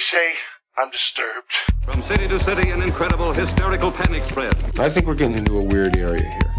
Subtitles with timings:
[0.00, 0.32] say
[0.78, 1.52] I'm disturbed.
[1.82, 4.54] From city to city, an incredible hysterical panic spread.
[4.80, 6.54] I think we're getting into a weird area here.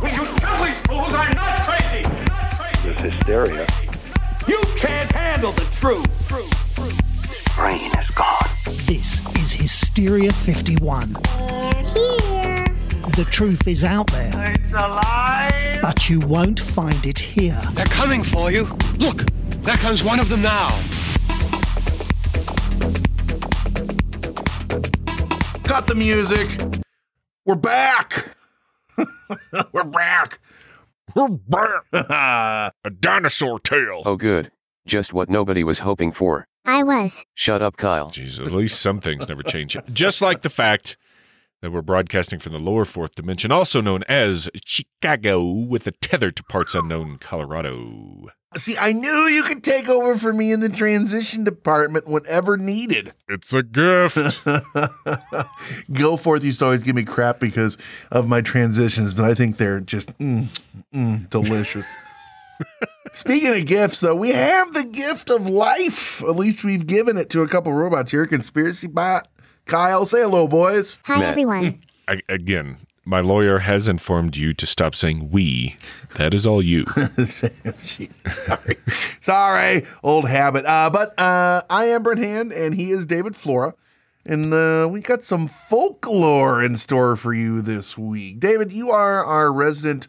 [0.00, 2.02] Will you tell these fools I'm not crazy?
[2.02, 2.88] Not crazy.
[2.88, 3.66] This hysteria.
[4.46, 6.06] You can't handle the truth.
[7.54, 8.48] Brain is gone.
[8.86, 11.12] This is Hysteria 51.
[13.16, 14.32] The truth is out there.
[14.34, 15.80] It's alive.
[15.82, 17.60] But you won't find it here.
[17.72, 18.64] They're coming for you.
[18.96, 19.24] Look,
[19.62, 20.70] there comes one of them now.
[24.68, 26.60] Cut the music.
[27.44, 28.34] We're back.
[29.72, 30.38] We're back.
[31.14, 31.84] We're back.
[32.84, 34.02] A dinosaur tail.
[34.04, 34.50] Oh, good.
[34.86, 36.46] Just what nobody was hoping for.
[36.64, 37.24] I was.
[37.34, 38.10] Shut up, Kyle.
[38.10, 39.76] Jeez, at least some things never change.
[39.92, 40.96] Just like the fact
[41.62, 46.30] that we're broadcasting from the lower fourth dimension, also known as Chicago, with a tether
[46.30, 48.28] to parts unknown Colorado.
[48.56, 53.12] See, I knew you could take over for me in the transition department whenever needed.
[53.28, 54.42] It's a gift.
[55.92, 57.76] Go forth used to always give me crap because
[58.10, 60.48] of my transitions, but I think they're just mm,
[60.94, 61.86] mm, delicious.
[63.12, 66.22] Speaking of gifts, though, we have the gift of life.
[66.22, 68.26] At least we've given it to a couple robots here.
[68.26, 69.28] Conspiracy bot,
[69.66, 70.98] Kyle, say hello, boys.
[71.04, 71.30] Hi, Matt.
[71.30, 71.82] everyone.
[72.08, 72.78] I, again,
[73.08, 75.76] my lawyer has informed you to stop saying we.
[76.16, 76.84] That is all you.
[77.76, 78.76] Sorry.
[79.20, 80.66] Sorry, old habit.
[80.66, 83.74] Uh, but uh, I am Brent Hand, and he is David Flora.
[84.26, 88.40] And uh, we got some folklore in store for you this week.
[88.40, 90.08] David, you are our resident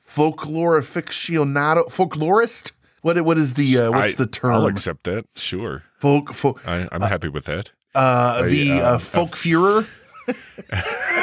[0.00, 2.72] folklore aficionado, folklorist.
[3.02, 4.52] What what is the uh, what's I- the term?
[4.52, 5.24] I'll accept that.
[5.34, 5.82] Sure.
[5.98, 7.70] folk folk I, I'm happy with that.
[7.96, 9.88] uh, I, the uh, uh, folk Führer.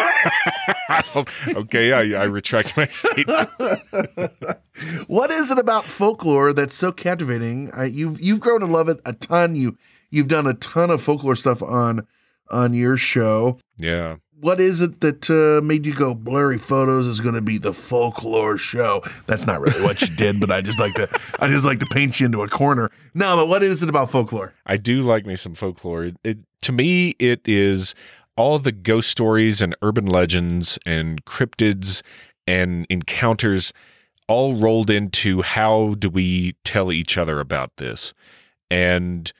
[1.55, 3.49] okay, I, I retract my statement.
[5.07, 7.71] What is it about folklore that's so captivating?
[7.71, 9.55] I, you've you've grown to love it a ton.
[9.55, 9.77] You
[10.09, 12.07] you've done a ton of folklore stuff on
[12.49, 13.59] on your show.
[13.77, 14.17] Yeah.
[14.39, 17.71] What is it that uh, made you go blurry photos is going to be the
[17.71, 19.01] folklore show?
[19.25, 21.07] That's not really what you did, but I just like to
[21.39, 22.91] I just like to paint you into a corner.
[23.13, 24.53] No, but what is it about folklore?
[24.65, 26.05] I do like me some folklore.
[26.05, 27.95] It, it, to me, it is
[28.35, 32.01] all the ghost stories and urban legends and cryptids
[32.47, 33.71] and encounters
[34.27, 38.13] all rolled into how do we tell each other about this.
[38.71, 39.31] And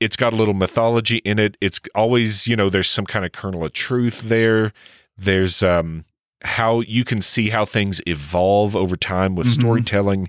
[0.00, 1.56] it's got a little mythology in it.
[1.60, 4.72] It's always, you know, there's some kind of kernel of truth there.
[5.16, 6.04] There's um
[6.42, 9.60] how you can see how things evolve over time with Mhm.
[9.60, 10.28] storytelling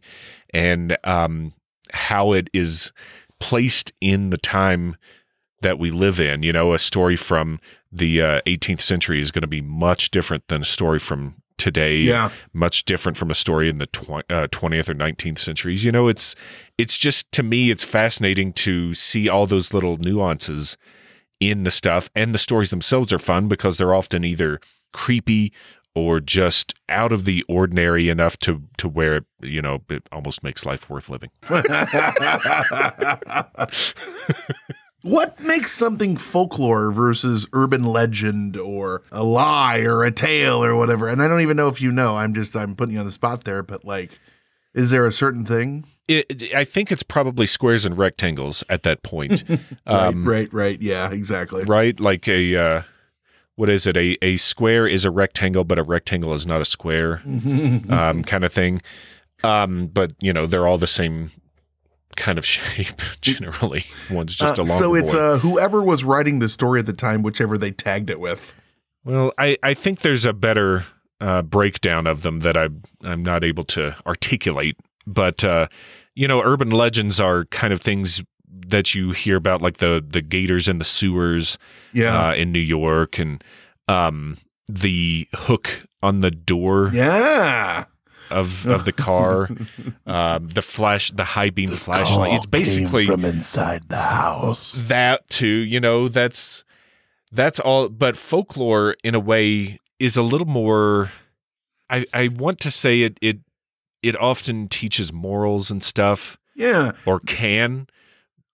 [0.54, 1.54] and um
[1.94, 2.92] how it is
[3.40, 4.96] placed in the time
[5.62, 6.44] that we live in.
[6.44, 7.60] You know, a story from
[7.96, 11.98] the uh, 18th century is going to be much different than a story from today.
[11.98, 12.30] Yeah.
[12.54, 15.86] much different from a story in the tw- uh, 20th or 19th centuries.
[15.86, 16.36] You know, it's
[16.78, 20.78] it's just to me, it's fascinating to see all those little nuances
[21.40, 24.60] in the stuff, and the stories themselves are fun because they're often either
[24.94, 25.54] creepy
[25.94, 30.66] or just out of the ordinary enough to to where you know it almost makes
[30.66, 31.30] life worth living.
[35.06, 41.08] What makes something folklore versus urban legend or a lie or a tale or whatever?
[41.08, 42.18] And I don't even know if you know.
[42.18, 44.20] I'm just I'm putting you on the spot there, but like
[44.74, 45.86] is there a certain thing?
[46.08, 49.44] It, I think it's probably squares and rectangles at that point.
[49.88, 50.82] Um, right, right, right.
[50.82, 51.64] Yeah, exactly.
[51.66, 52.00] right?
[52.00, 52.82] Like a uh,
[53.56, 53.96] what is it?
[53.96, 58.44] A a square is a rectangle, but a rectangle is not a square, um, kind
[58.44, 58.82] of thing.
[59.44, 61.30] Um, but you know, they're all the same
[62.16, 63.86] kind of shape generally.
[64.10, 64.80] One's just Uh, a long.
[64.80, 68.20] so it's uh, whoever was writing the story at the time, whichever they tagged it
[68.20, 68.54] with.
[69.04, 70.86] well, I I think there's a better
[71.22, 72.70] uh, breakdown of them that I
[73.04, 74.78] I'm not able to articulate,
[75.08, 75.68] but uh,
[76.16, 78.24] you know, urban legends are kind of things
[78.68, 81.58] that you hear about, like the the gators in the sewers.
[81.94, 82.30] Yeah.
[82.30, 83.42] uh, in New York, and
[83.88, 84.38] um,
[84.68, 87.86] the hook on the door yeah.
[88.32, 89.50] Of of the car,
[90.06, 92.34] um, the flash, the high beam flashlight.
[92.34, 94.76] It's basically from inside the house.
[94.78, 95.48] that too.
[95.48, 96.64] You know, that's
[97.32, 97.90] that's all.
[97.90, 101.12] But folklore, in a way, is a little more.
[101.90, 103.40] I I want to say it it
[104.02, 106.92] it often teaches morals and stuff, Yeah.
[107.06, 107.88] or can,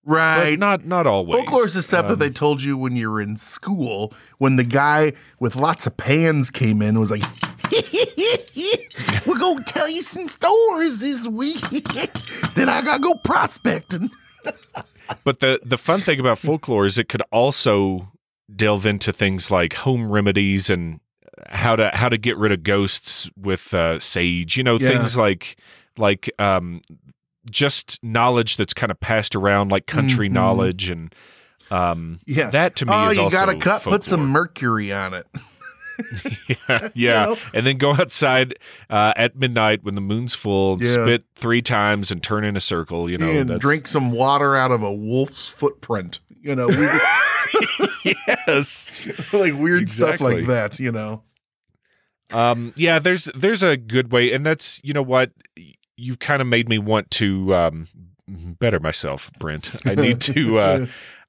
[0.04, 0.52] Right.
[0.52, 1.36] but not not always.
[1.38, 4.56] Folklore is the stuff that Um, they told you when you were in school, when
[4.56, 7.22] the guy with lots of pans came in and was like,
[9.26, 11.62] We're gonna tell you some stories this week.
[12.56, 14.10] then I gotta go prospecting.
[15.26, 18.14] But the the fun thing about folklore is it could also
[18.56, 21.02] delve into things like home remedies and
[21.50, 24.56] how to how to get rid of ghosts with uh, sage.
[24.56, 24.88] You know, Yeah.
[24.90, 25.58] things like
[25.98, 26.80] like um,
[27.50, 30.34] just knowledge that's kind of passed around, like country Mhm.
[30.34, 31.14] knowledge, and
[31.72, 32.50] um, Yeah.
[32.50, 35.26] that to me oh, is you also got a cut, put some mercury on it.
[36.70, 37.26] yeah, yeah.
[37.26, 37.38] know?
[37.54, 38.56] and then go outside
[38.90, 40.92] uh, at midnight when the moon's full, and Yeah.
[40.92, 43.10] spit three times, and turn in a circle.
[43.10, 46.20] You know, and drink some water out of a wolf's footprint.
[46.42, 47.00] You know, weird,
[48.04, 48.92] yes.
[49.32, 50.80] like weird stuff like that.
[50.80, 51.24] You know,
[52.32, 55.32] Um, yeah, there's there's a good way, and that's you know what
[56.02, 57.88] you've kind of made me want to um,
[58.28, 59.76] better myself, Brent.
[59.86, 60.86] I need to uh,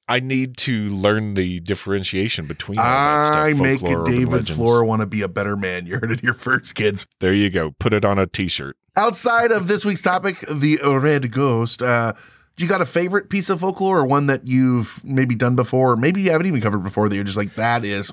[0.08, 3.36] I need to learn the differentiation between all that stuff.
[3.36, 4.48] I make a David.
[4.48, 5.86] Flora want to be a better man.
[5.86, 7.06] You heard it here first, kids.
[7.20, 7.72] There you go.
[7.78, 8.76] Put it on a T-shirt.
[8.96, 11.82] Outside of this week's topic, the Red Ghost.
[11.82, 12.14] Uh,
[12.58, 15.96] you got a favorite piece of folklore or one that you've maybe done before, or
[15.96, 18.12] maybe you haven't even covered before that you're just like that is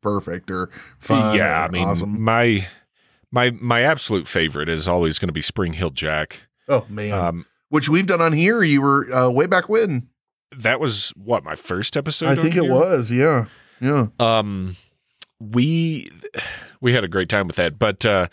[0.00, 1.36] perfect or fun?
[1.36, 2.22] yeah, or I mean, awesome.
[2.22, 2.66] my
[3.32, 6.40] my my absolute favorite is always going to be Spring-heeled Jack.
[6.68, 8.62] Oh man, Um, which we've done on here.
[8.62, 10.08] You were uh, way back when.
[10.56, 12.28] that was what my first episode.
[12.28, 13.10] I think it was.
[13.12, 13.46] Yeah,
[13.80, 14.08] yeah.
[14.18, 14.76] um
[15.38, 16.10] we
[16.80, 18.26] we had a great time with that but uh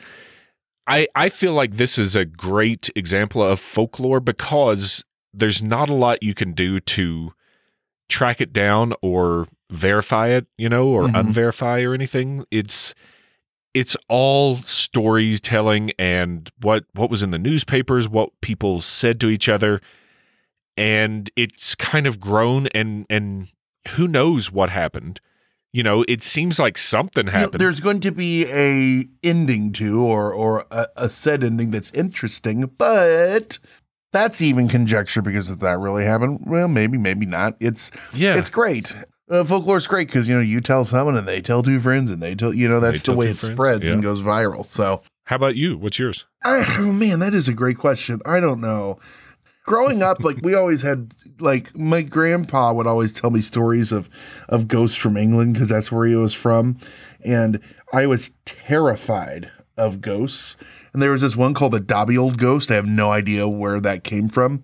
[0.87, 5.93] i i feel like this is a great example of folklore because there's not a
[5.93, 7.31] lot you can do to
[8.09, 11.13] track it down or verify it you know or Mhm.
[11.31, 12.93] unverify or anything it's
[13.77, 19.47] it's all storytelling and what what was in the newspapers what people said to each
[19.47, 19.79] other
[20.75, 23.49] and it's kind of grown and and
[23.89, 25.21] who knows what happened
[25.73, 29.71] you know it seems like something You know, happened there's going to be a ending
[29.73, 33.59] to or or a, a said ending that's interesting, but
[34.11, 37.57] that's even conjecture because if that really happened, well, maybe, maybe not.
[37.59, 38.95] It's yeah it's great.
[39.29, 42.23] Uh, folklore's great because you know you tell someone and they tell two friends and
[42.23, 44.65] they tell you know that's the way it friends, spreads and goes viral.
[44.65, 48.21] So, how about you what's yours I, oh man, that is a great question.
[48.25, 48.99] I don't know.
[49.65, 54.07] Growing up, like we always had, like my grandpa would always tell me stories of
[54.47, 56.77] of ghosts from England because that's where he was from,
[57.25, 57.59] and
[57.91, 60.55] I was terrified of ghosts.
[60.97, 62.71] And there was this one called the Dobby Old Ghost.
[62.71, 64.63] I have no idea where that came from,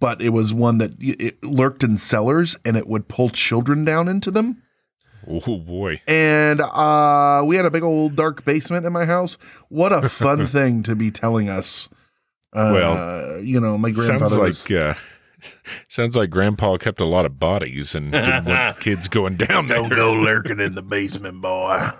[0.00, 4.08] but it was one that it lurked in cellars and it would pull children down
[4.08, 4.60] into them
[5.28, 9.38] oh boy and uh, we had a big old dark basement in my house.
[9.68, 11.88] What a fun thing to be telling us.
[12.52, 14.68] Uh, Well, you know, my grandfather sounds was.
[14.68, 14.94] like uh
[15.88, 19.88] sounds like grandpa kept a lot of bodies and didn't want kids going down Don't
[19.90, 21.92] there go lurking in the basement, boy.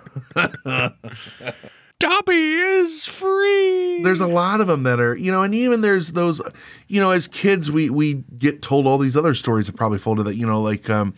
[2.01, 6.13] Dobby is free there's a lot of them that are, you know, and even there's
[6.13, 6.41] those,
[6.87, 10.25] you know, as kids, we we get told all these other stories that probably folded
[10.25, 11.15] that, you know, like um,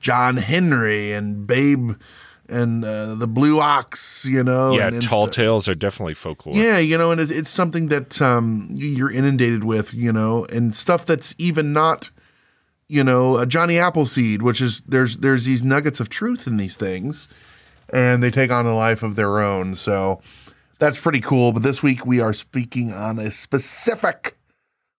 [0.00, 1.92] John Henry and Babe
[2.48, 4.76] and uh, the Blue Ox, you know.
[4.76, 7.50] yeah and, and tall stu- tales are definitely folklore Yeah, you know, and it's, it's
[7.50, 12.10] something that um, you're inundated with, you know, and stuff that's even not,
[12.88, 16.76] you know, a Johnny Appleseed, which is there's there's these nuggets of truth in these
[16.76, 17.28] things,
[17.90, 19.74] and they take on a life of their own.
[19.74, 20.20] So
[20.78, 21.52] that's pretty cool.
[21.52, 24.36] But this week we are speaking on a specific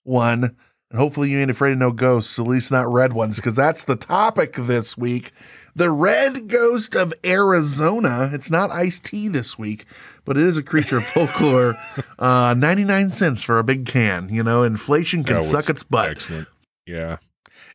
[0.03, 0.55] one.
[0.91, 3.83] And hopefully you ain't afraid of no ghosts, at least not red ones, because that's
[3.85, 5.31] the topic this week.
[5.75, 8.29] The red ghost of Arizona.
[8.31, 9.85] It's not iced tea this week,
[10.25, 11.75] but it is a creature of folklore.
[12.19, 14.29] Uh, 99 cents for a big can.
[14.29, 16.11] You know, inflation can Oh, suck its butt.
[16.11, 16.47] excellent
[16.87, 17.17] yeah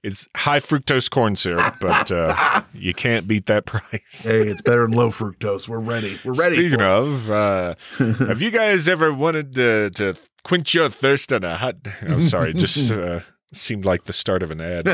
[0.03, 4.83] it's high fructose corn syrup but uh you can't beat that price Hey, it's better
[4.83, 5.67] than low fructose.
[5.69, 6.19] We're ready.
[6.25, 6.57] We're ready.
[6.57, 11.57] Speaking of, uh, have you guys ever wanted to, to quench your thirst on a
[11.57, 11.77] hot?
[12.09, 13.21] Oh, sorry, it just uh,
[13.53, 14.87] seemed like the start of an ad.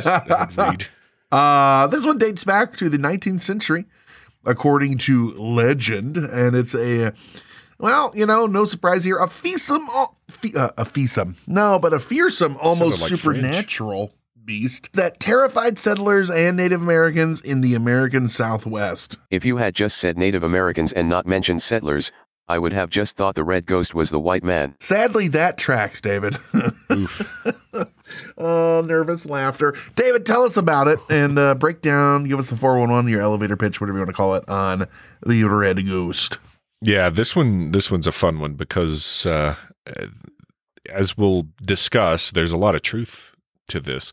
[1.33, 3.85] Uh, this one dates back to the 19th century,
[4.45, 7.13] according to legend, and it's a
[7.79, 12.57] well, you know, no surprise here, a fearsome, uh, a fearsome, no, but a fearsome,
[12.59, 13.81] almost like French.
[14.47, 19.19] Supernatural beast that terrified settlers and Native Americans in the American Southwest.
[19.31, 22.13] If you had just said Native Americans and not mentioned settlers,
[22.49, 24.77] I would have just thought the red ghost was the white man.
[24.81, 26.37] Sadly, that tracks, David.
[26.93, 27.29] Oof.
[28.39, 29.75] oh, nervous laughter.
[29.97, 33.57] David, tell us about it and uh, break down, give us the 411, your elevator
[33.57, 34.87] pitch, whatever you want to call it, on
[35.27, 36.39] the Red Ghost.
[36.83, 40.07] Yeah, this one this one's a fun one because uh, uh,
[40.91, 43.36] as we'll discuss, there's a lot of truth
[43.69, 44.13] to this.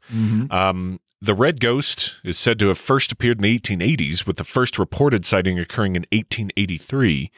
[0.51, 4.43] Um, the red ghost is said to have first appeared in the 1880s, with the
[4.43, 7.31] first reported sighting occurring in 1883.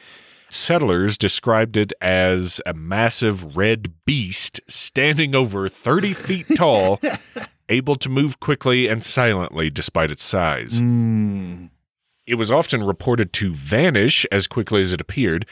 [0.48, 7.00] Settlers described it as a massive red beast standing over 30 feet tall,
[7.68, 10.80] able to move quickly and silently despite its size.
[10.80, 11.70] Mm.
[12.26, 15.46] It was often reported to vanish as quickly as it appeared,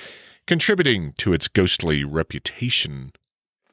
[0.47, 3.12] contributing to its ghostly reputation.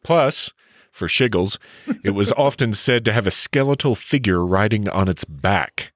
[0.04, 0.54] Plus,
[0.92, 1.58] for shiggles.
[2.04, 5.94] It was often said to have a skeletal figure riding on its back.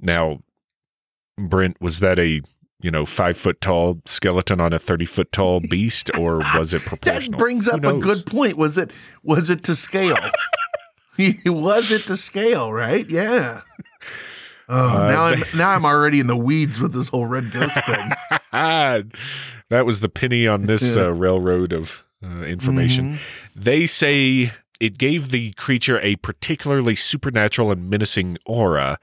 [0.00, 0.40] Now,
[1.38, 2.40] Brent, was that a
[2.80, 6.82] you know five foot tall skeleton on a thirty foot tall beast, or was it
[6.82, 7.32] proportional?
[7.32, 8.56] That brings up a good point.
[8.56, 8.90] Was it
[9.22, 10.16] was it to scale?
[11.46, 12.72] was it to scale?
[12.72, 13.08] Right?
[13.10, 13.62] Yeah.
[14.68, 17.74] Oh, Uh, now I'm now I'm already in the weeds with this whole red ghost
[17.86, 18.10] thing.
[18.52, 23.14] that was the penny on this uh, railroad of uh, information.
[23.14, 23.60] Mm-hmm.
[23.60, 28.98] They say it gave the creature a particularly supernatural and menacing aura,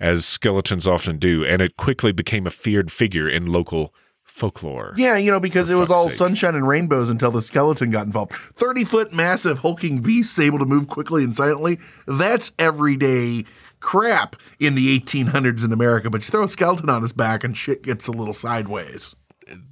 [0.00, 4.92] as skeletons often do, and it quickly became a feared figure in local folklore.
[4.96, 6.18] Yeah, you know, because it was all sake.
[6.18, 8.32] sunshine and rainbows until the skeleton got involved.
[8.32, 11.78] 30 foot massive hulking beasts able to move quickly and silently.
[12.06, 13.44] That's everyday
[13.80, 16.10] crap in the 1800s in America.
[16.10, 19.14] But you throw a skeleton on his back and shit gets a little sideways.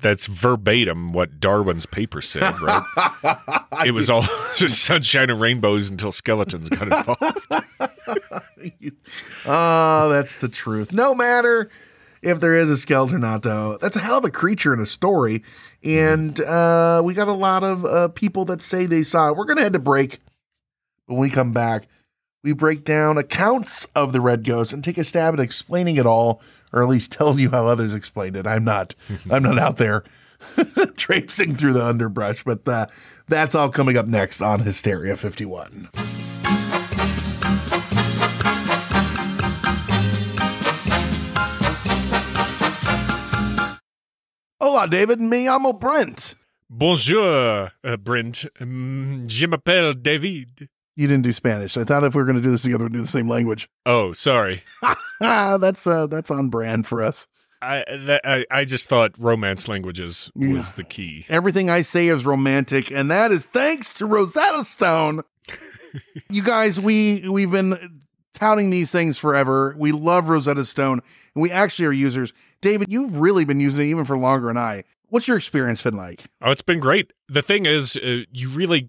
[0.00, 2.84] That's verbatim what Darwin's paper said, right?
[3.86, 4.22] it was all
[4.56, 7.38] just sunshine and rainbows until skeletons got involved.
[9.44, 10.92] Oh, that's the truth.
[10.92, 11.68] No matter
[12.22, 14.78] if there is a skeleton or not, though, that's a hell of a creature in
[14.78, 15.42] a story.
[15.82, 19.36] And uh, we got a lot of uh, people that say they saw it.
[19.36, 20.20] We're going to head to break.
[21.08, 21.88] But when we come back,
[22.44, 26.06] we break down accounts of the red ghost and take a stab at explaining it
[26.06, 26.40] all,
[26.72, 28.46] or at least telling you how others explained it.
[28.46, 28.94] I'm not,
[29.30, 30.04] I'm not out there
[30.96, 32.86] traipsing through the underbrush, but uh,
[33.28, 35.88] that's all coming up next on Hysteria 51.
[44.60, 45.20] Hola, David.
[45.20, 46.34] Me llamo Brent.
[46.70, 48.46] Bonjour, uh, Brent.
[48.60, 50.68] Mm, Je m'appelle David.
[50.96, 51.76] You didn't do Spanish.
[51.76, 53.68] I thought if we were going to do this together, we'd do the same language.
[53.86, 54.62] Oh, sorry.
[55.20, 57.26] That's uh, that's on brand for us.
[57.60, 60.62] I, that, I I just thought romance languages was Yeah.
[60.76, 61.24] the key.
[61.28, 65.22] Everything I say is romantic, and that is thanks to Rosetta Stone.
[66.30, 68.00] you guys, we we've been
[68.34, 69.74] touting these things forever.
[69.78, 71.00] We love Rosetta Stone,
[71.34, 72.32] and we actually are users.
[72.60, 74.84] David, you've really been using it even for longer than I.
[75.08, 76.24] What's your experience been like?
[76.40, 77.12] Oh, it's been great.
[77.28, 78.88] The thing is, uh, you really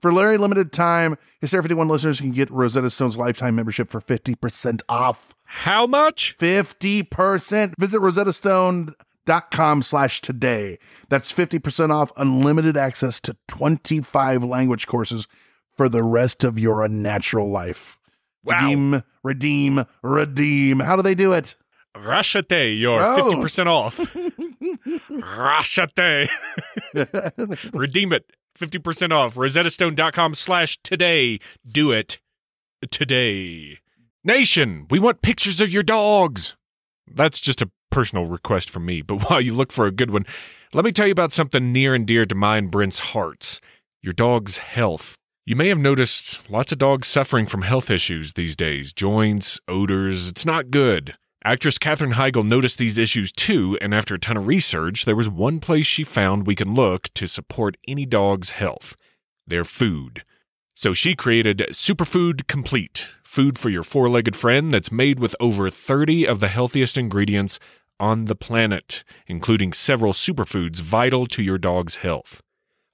[0.00, 4.80] For very limited time, Hysteria 51 listeners can get Rosetta Stone's lifetime membership for 50%
[4.88, 5.34] off.
[5.44, 6.36] How much?
[6.38, 7.74] 50%.
[7.78, 10.78] Visit rosettastone.com slash today.
[11.08, 15.26] That's 50% off unlimited access to 25 language courses
[15.76, 17.98] for the rest of your unnatural life.
[18.44, 18.54] Wow.
[18.60, 20.80] Redeem, redeem, redeem.
[20.80, 21.56] How do they do it?
[21.96, 23.32] Rachete, you're Oh.
[23.32, 23.96] 50% off.
[25.10, 26.28] Rachete.
[27.74, 28.24] Redeem it.
[28.58, 29.34] 50% off.
[29.34, 31.38] RosettaStone.com slash today.
[31.66, 32.18] Do it
[32.90, 33.78] today.
[34.24, 36.54] Nation, we want pictures of your dogs.
[37.06, 40.26] That's just a personal request from me, but while you look for a good one,
[40.72, 43.60] let me tell you about something near and dear to mine Brent's hearts
[44.02, 45.14] your dog's health.
[45.44, 50.28] You may have noticed lots of dogs suffering from health issues these days joints, odors.
[50.28, 51.16] It's not good.
[51.42, 55.30] Actress Katherine Heigl noticed these issues too, and after a ton of research, there was
[55.30, 58.94] one place she found we can look to support any dog's health
[59.46, 60.22] their food.
[60.74, 65.70] So she created Superfood Complete, food for your four legged friend that's made with over
[65.70, 67.58] 30 of the healthiest ingredients
[67.98, 72.42] on the planet, including several superfoods vital to your dog's health.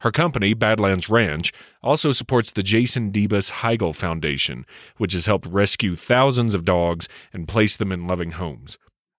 [0.00, 4.66] Her company, Badlands Ranch, also supports the Jason Debus Heigl Foundation,
[4.98, 8.76] which has helped rescue thousands of dogs and place them in loving homes.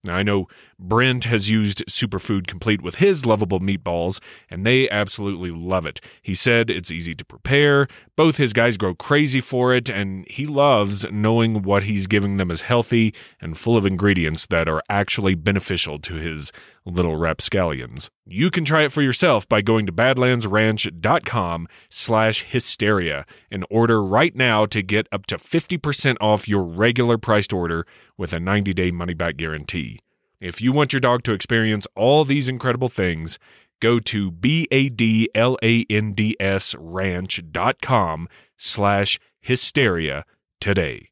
[0.07, 0.47] Now, I know
[0.79, 5.99] Brent has used Superfood Complete with his lovable meatballs, and they absolutely love it.
[6.21, 10.45] He said it's easy to prepare, both his guys grow crazy for it, and he
[10.45, 15.35] loves knowing what he's giving them is healthy and full of ingredients that are actually
[15.35, 16.51] beneficial to his
[16.85, 18.09] little rapscallions.
[18.25, 24.35] You can try it for yourself by going to badlandsranch.com slash hysteria and order right
[24.35, 27.85] now to get up to 50% off your regular priced order
[28.17, 29.96] with a 90-day money-back guarantee.
[30.39, 33.39] If you want your dog to experience all these incredible things,
[33.79, 34.75] go to B-A-D-L-A-N-D-S
[36.77, 40.25] ranch.com slash hysteria
[40.61, 41.09] today.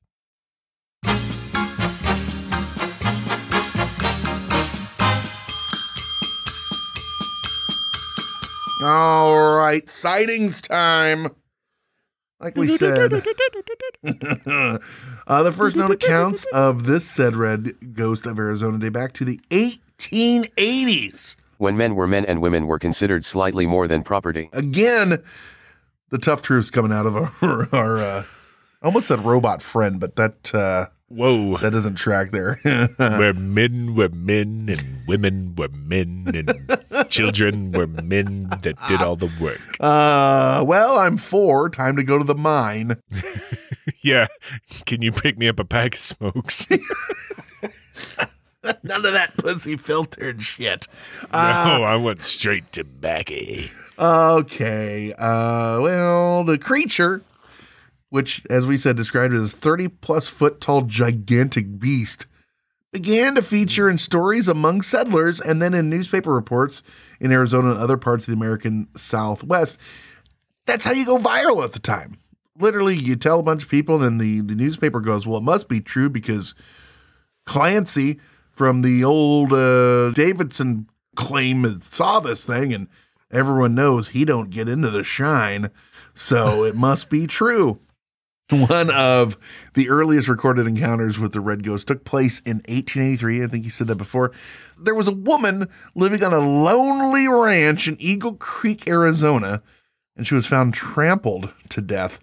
[8.83, 11.29] All right, sightings time.
[12.39, 13.19] Like we said, uh,
[15.43, 19.39] the first known accounts of this said red ghost of Arizona date back to the
[19.49, 21.35] 1880s.
[21.57, 24.49] When men were men and women were considered slightly more than property.
[24.51, 25.23] Again,
[26.09, 27.31] the tough truths coming out of our,
[27.71, 28.23] our uh,
[28.81, 31.57] I almost said robot friend, but that uh, Whoa.
[31.57, 32.59] that doesn't track there.
[32.97, 39.15] where men were men and women were men and children were men that did all
[39.15, 39.61] the work.
[39.79, 41.69] uh, well, I'm four.
[41.69, 42.97] Time to go to the mine.
[44.01, 44.25] Yeah.
[44.87, 46.67] Can you pick me up a pack of smokes?
[48.83, 50.87] None of that pussy filtered shit.
[51.31, 53.35] no, I went straight tobacco.
[53.99, 55.13] Okay.
[55.13, 57.21] Uh, well, the creature,
[58.15, 62.27] which, as we said, described as 30 plus foot tall gigantic beast,
[62.93, 66.81] began to feature in stories among settlers and then in newspaper reports
[67.19, 69.77] in Arizona and other parts of the American Southwest.
[70.65, 72.17] That's how you go viral at the time.
[72.57, 75.67] Literally, you tell a bunch of people, and the, the newspaper goes, Well, it must
[75.67, 76.55] be true because
[77.45, 82.87] Clancy from the old uh, Davidson claim saw this thing, and
[83.29, 85.69] everyone knows he don't get into the shine,
[86.13, 87.81] so it must be true.
[88.51, 89.37] One of
[89.73, 93.43] the earliest recorded encounters with the red ghost took place in 1883.
[93.43, 94.31] I think you said that before.
[94.79, 99.63] There was a woman living on a lonely ranch in Eagle Creek, Arizona,
[100.15, 102.19] and she was found trampled to death.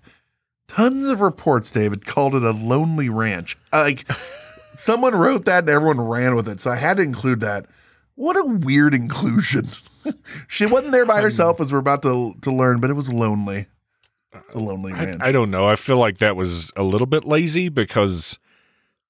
[0.68, 3.58] Tons of reports, David, called it a lonely ranch.
[3.72, 4.08] Like
[4.74, 6.60] someone wrote that and everyone ran with it.
[6.60, 7.66] So I had to include that.
[8.14, 9.68] What a weird inclusion.
[10.46, 13.66] she wasn't there by herself, as we're about to to learn, but it was lonely.
[14.54, 15.16] A lonely I.
[15.20, 15.66] I don't know.
[15.66, 18.38] I feel like that was a little bit lazy because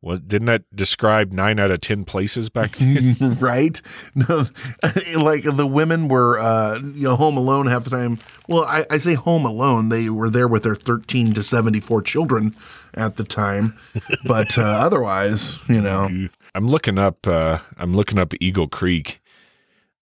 [0.03, 3.17] was didn't that describe nine out of ten places back then?
[3.41, 3.81] right?
[4.15, 4.47] No,
[5.17, 8.19] like the women were, uh, you know, home alone half the time.
[8.49, 9.89] Well, I, I say home alone.
[9.89, 12.55] They were there with their 13 to 74 children
[12.95, 13.79] at the time.
[14.27, 17.27] But uh, otherwise, you know, I'm looking up.
[17.27, 19.23] Uh, I'm looking up Eagle Creek,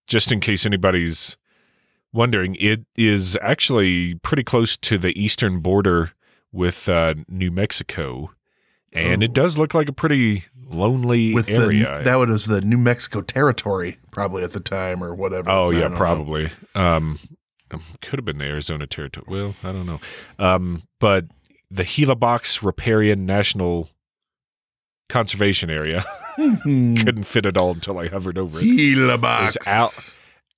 [0.07, 1.37] just in case anybody's
[2.13, 2.57] wondering.
[2.61, 6.13] It is actually pretty close to the eastern border
[6.53, 8.31] with uh, New Mexico,
[8.93, 11.35] and it does look like a pretty lonely Oh.
[11.35, 11.99] with area.
[11.99, 15.51] the, that was the New Mexico territory probably at the time or whatever.
[15.51, 16.51] Oh yeah, probably.
[16.75, 17.19] Um,
[17.73, 19.27] um, could have been the Arizona territory.
[19.29, 20.01] Well, I don't know.
[20.39, 21.27] Um, but
[21.71, 23.89] the Gila Box Riparian National
[25.09, 26.05] Conservation Area
[26.37, 28.63] couldn't fit it all until I hovered over it.
[28.63, 29.57] Gila box.
[29.67, 29.91] Al,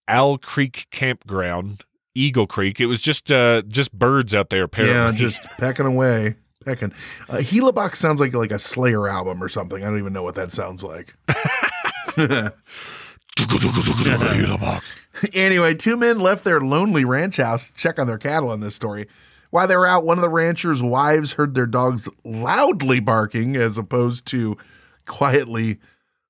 [0.09, 1.85] Owl Creek Campground,
[2.15, 2.81] Eagle Creek.
[2.81, 4.69] It was just uh just birds out there.
[4.77, 6.37] Yeah, just pecking away.
[6.65, 6.93] Pecking.
[7.29, 9.83] Uh, Gila box sounds like like a Slayer album or something.
[9.83, 11.15] I don't even know what that sounds like.
[15.33, 18.75] anyway, two men left their lonely ranch house to check on their cattle in this
[18.75, 19.09] story.
[19.51, 23.77] While they were out, one of the ranchers' wives heard their dogs loudly barking as
[23.77, 24.57] opposed to
[25.07, 25.79] quietly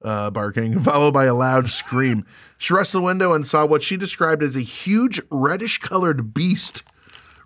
[0.05, 2.25] uh, barking, followed by a loud scream.
[2.59, 6.35] She rushed to the window and saw what she described as a huge reddish colored
[6.35, 6.83] beast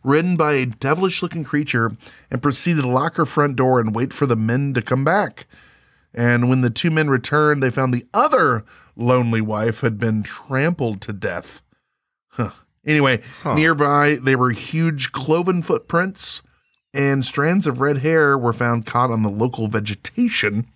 [0.02, 1.96] ridden by a devilish looking creature
[2.30, 5.46] and proceeded to lock her front door and wait for the men to come back.
[6.14, 8.64] And when the two men returned, they found the other
[8.94, 11.60] lonely wife had been trampled to death.
[12.28, 12.50] Huh.
[12.86, 16.42] Anyway, nearby, there were huge cloven footprints,
[16.94, 20.68] and strands of red hair were found caught on the local vegetation.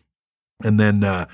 [0.62, 1.26] And then uh,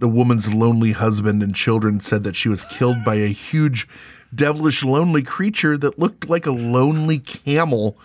[0.00, 3.86] the woman's lonely husband and children said that she was killed by a huge,
[4.34, 7.98] devilish, lonely creature that looked like a lonely camel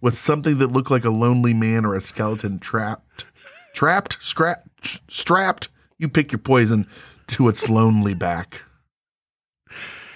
[0.00, 3.26] with something that looked like a lonely man or a skeleton trapped,
[3.74, 5.68] trapped, scrapped, strapped.
[5.98, 6.86] You pick your poison
[7.28, 8.62] to its lonely back.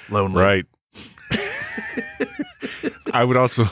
[0.08, 0.40] Lonely.
[0.40, 0.64] right.
[3.12, 3.66] I would also,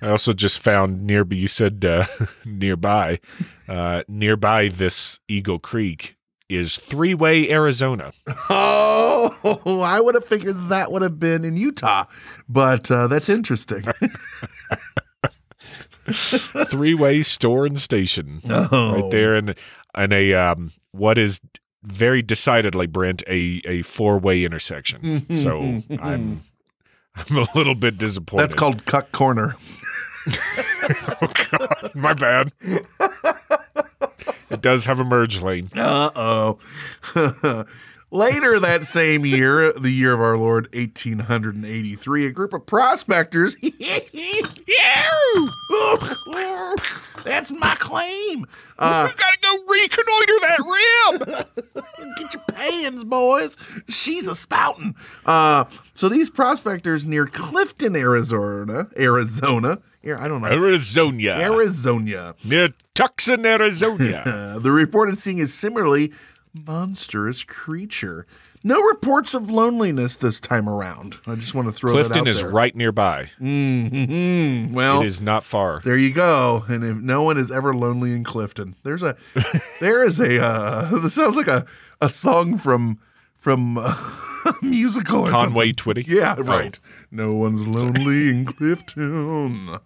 [0.00, 1.36] I also just found nearby.
[1.36, 2.06] You said uh,
[2.44, 3.20] nearby,
[3.68, 6.16] uh, nearby this Eagle Creek
[6.56, 8.12] is Three Way, Arizona.
[8.50, 12.04] Oh, I would have figured that would have been in Utah,
[12.48, 13.84] but uh, that's interesting.
[16.66, 18.94] Three Way Store and Station, Oh.
[19.02, 19.54] right there, in
[19.96, 21.40] in a um, what is
[21.82, 25.24] very decidedly Brent a a four way intersection.
[25.36, 25.60] so
[26.02, 26.42] I'm
[27.14, 28.42] I'm a little bit disappointed.
[28.42, 29.56] That's called Cuck Corner.
[30.28, 32.52] oh God, my bad.
[34.62, 35.68] It does have a merge lane.
[35.74, 36.58] Uh oh.
[38.12, 43.56] Later that same year, the year of our Lord 1883, a group of prospectors.
[47.24, 48.46] That's my claim.
[48.78, 51.18] Uh, we gotta go reconnoiter that rim.
[52.18, 53.56] get your pans, boys.
[53.88, 54.94] She's a spouting.
[55.24, 59.80] Uh, so these prospectors near Clifton, Arizona, Arizona.
[60.04, 60.48] I don't know.
[60.48, 61.30] Arizona.
[61.40, 62.34] Arizona.
[62.44, 64.58] Near Tucson, Arizona.
[64.62, 66.12] The reported seeing a similarly
[66.54, 68.26] monstrous creature.
[68.64, 71.16] No reports of loneliness this time around.
[71.26, 72.50] I just want to throw that Clifton is there.
[72.50, 73.30] right nearby.
[73.40, 74.72] Mm-hmm.
[74.72, 75.80] Well, it is not far.
[75.84, 76.64] there you go.
[76.68, 79.16] And if no one is ever lonely in Clifton, there's a,
[79.80, 80.40] there is a.
[80.44, 81.66] Uh, this sounds like a
[82.00, 83.00] a song from
[83.36, 83.96] from uh,
[84.46, 85.72] a musical or Conway.
[85.72, 86.06] Twitty?
[86.06, 86.42] Yeah, Oh.
[86.42, 86.78] right.
[87.10, 89.78] No one's lonely in Clifton.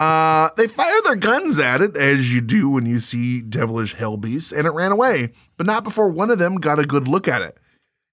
[0.00, 4.16] Uh, they fired their guns at it, as you do when you see devilish hell
[4.16, 7.26] beasts, and it ran away, but not before one of them got a good look
[7.28, 7.56] at it.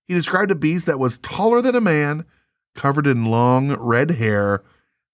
[0.08, 2.26] He described a beast that was taller than a man,
[2.76, 4.64] covered in long red hair,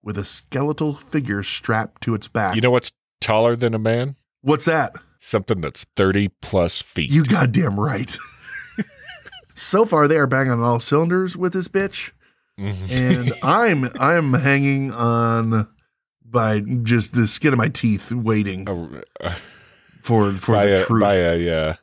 [0.03, 2.55] with a skeletal figure strapped to its back.
[2.55, 2.91] You know what's
[3.21, 4.15] taller than a man?
[4.41, 4.93] What's that?
[5.17, 7.09] Something that's 30 plus feet.
[7.11, 8.15] You goddamn right.
[9.55, 12.11] so far, they are banging on all cylinders with this bitch,
[12.59, 12.91] Mhm.
[12.91, 15.67] and I'm I'm hanging on
[16.29, 19.33] by just the skin of my teeth, waiting A- uh,
[20.01, 21.01] for for by the a, truth.
[21.01, 21.73] by a, uh,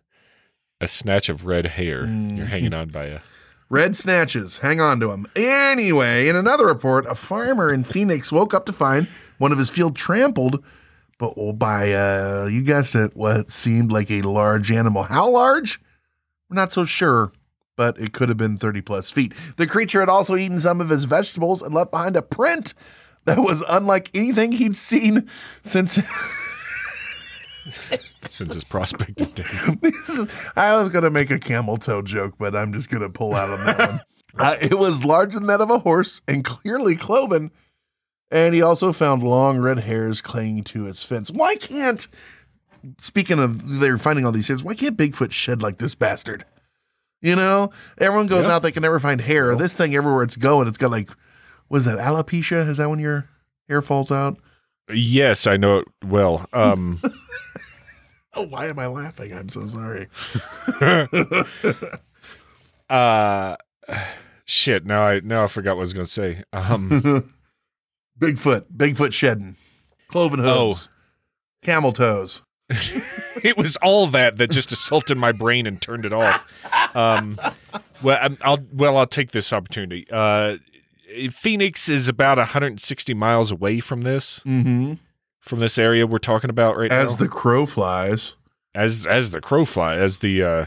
[0.81, 2.05] a snatch of red hair.
[2.05, 2.37] Mm.
[2.37, 3.21] You're hanging on by a.
[3.69, 4.59] Red snatches.
[4.59, 5.27] Hang on to them.
[5.35, 9.69] Anyway, in another report, a farmer in Phoenix woke up to find one of his
[9.71, 10.63] field trampled,
[11.19, 15.03] but by, uh, you guessed it, what seemed like a large animal.
[15.03, 15.81] How large?
[16.49, 17.33] We're not so sure,
[17.77, 19.35] but it could have been 30 plus feet.
[19.57, 22.73] The creature had also eaten some of his vegetables and left behind a print
[23.27, 25.29] that was unlike anything he'd seen
[25.63, 25.99] since.
[28.29, 29.45] Since his prospecting day.
[30.57, 33.35] I was going to make a camel toe joke, but I'm just going to pull
[33.35, 34.01] out on that one.
[34.39, 37.51] Uh, it was larger than that of a horse and clearly cloven.
[38.31, 41.31] And he also found long red hairs clinging to its fence.
[41.31, 42.07] Why can't,
[42.99, 46.45] speaking of they're finding all these hairs, why can't Bigfoot shed like this bastard?
[47.23, 48.53] You know, everyone goes Yeah.
[48.57, 49.57] out, they can never find hair.
[49.57, 51.11] This thing, everywhere it's going, it's got like,
[51.69, 52.69] what is that, alopecia?
[52.69, 53.29] Is that when your
[53.69, 54.39] hair falls out?
[54.93, 56.47] Yes, I know it well.
[56.53, 57.01] Um,
[58.37, 59.33] Oh, why am I laughing?
[59.33, 60.09] I'm so sorry.
[62.91, 63.57] uh,
[64.45, 64.85] shit.
[64.85, 66.43] Now I now I forgot what I was going to say.
[66.53, 66.91] Um,
[68.21, 69.57] Bigfoot, Bigfoot shedding,
[70.09, 70.91] cloven hooves,
[71.63, 72.43] camel toes.
[72.69, 76.97] it was all that that just assaulted my brain and turned it off.
[76.97, 77.41] Um,
[78.03, 80.07] well, I'm, I'll well I'll take this opportunity.
[80.11, 80.59] Uh,
[81.31, 84.95] Phoenix is about 160 miles away from this Mm-hmm.
[85.41, 87.11] from this area we're talking about right As now.
[87.13, 88.35] As the crow flies.
[88.75, 90.67] as as the crow fly as the uh,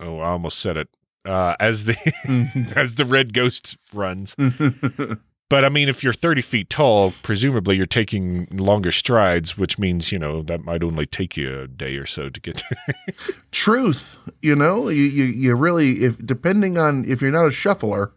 [0.00, 0.88] oh I almost said it
[1.26, 4.34] uh, as the as the red ghost runs.
[5.50, 10.10] But I mean, if you're 30 feet tall, presumably you're taking longer strides, which means
[10.10, 12.62] you know that might only take you a day or so to get.
[12.86, 13.14] There.
[13.50, 18.14] Truth, you know, you, you you really if depending on if you're not a shuffler,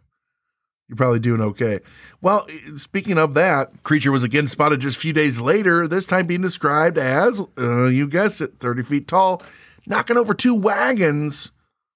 [0.87, 1.79] you're probably doing okay.
[2.21, 5.87] Well, speaking of that, creature was again spotted just a few days later.
[5.87, 9.41] This time being described as, uh, you guessed it, 30 feet tall,
[9.87, 11.51] knocking over two wagons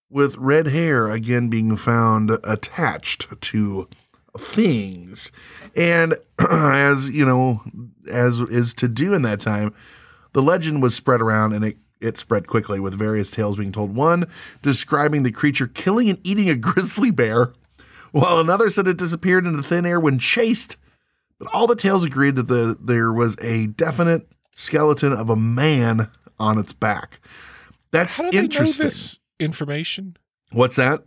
[0.09, 3.87] with red hair again being found attached to
[4.37, 5.31] things.
[5.75, 7.61] And as you know,
[8.09, 9.73] as is to do in that time,
[10.33, 13.95] the legend was spread around and it, it spread quickly with various tales being told.
[13.95, 14.27] One
[14.61, 17.53] describing the creature killing and eating a grizzly bear,
[18.11, 20.77] while another said it disappeared into thin air when chased.
[21.39, 26.09] But all the tales agreed that the there was a definite skeleton of a man
[26.37, 27.19] on its back.
[27.91, 28.83] That's How do they know interesting.
[28.83, 30.17] this information?
[30.51, 31.03] What's that?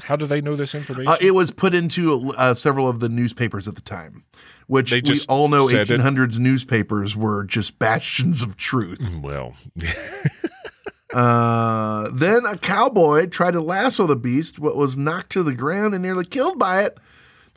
[0.00, 1.08] How do they know this information?
[1.12, 4.24] Uh, it was put into uh, several of the newspapers at the time,
[4.68, 6.00] which we all know said it.
[6.00, 9.00] 1800s newspapers were just bastions of truth.
[9.20, 9.56] well,
[11.14, 15.94] Uh, then a cowboy tried to lasso the beast, but was knocked to the ground
[15.94, 16.98] and nearly killed by it.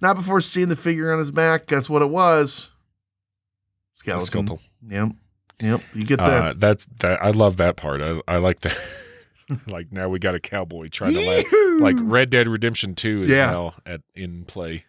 [0.02, 1.68] Not before seeing the figure on his back.
[1.68, 2.70] Guess what it was?
[3.96, 4.26] Skeleton.
[4.26, 4.62] Skeletal.
[4.88, 5.10] Yep.
[5.62, 5.82] Yep.
[5.94, 6.44] You get that.
[6.46, 7.24] Uh, that's that.
[7.24, 8.02] I love that part.
[8.02, 8.78] I, I like that.
[9.68, 11.80] like now we got a cowboy trying to like, Yee-hoo!
[11.82, 13.52] like Red Dead Redemption Two is Yeah.
[13.52, 14.86] now at in play.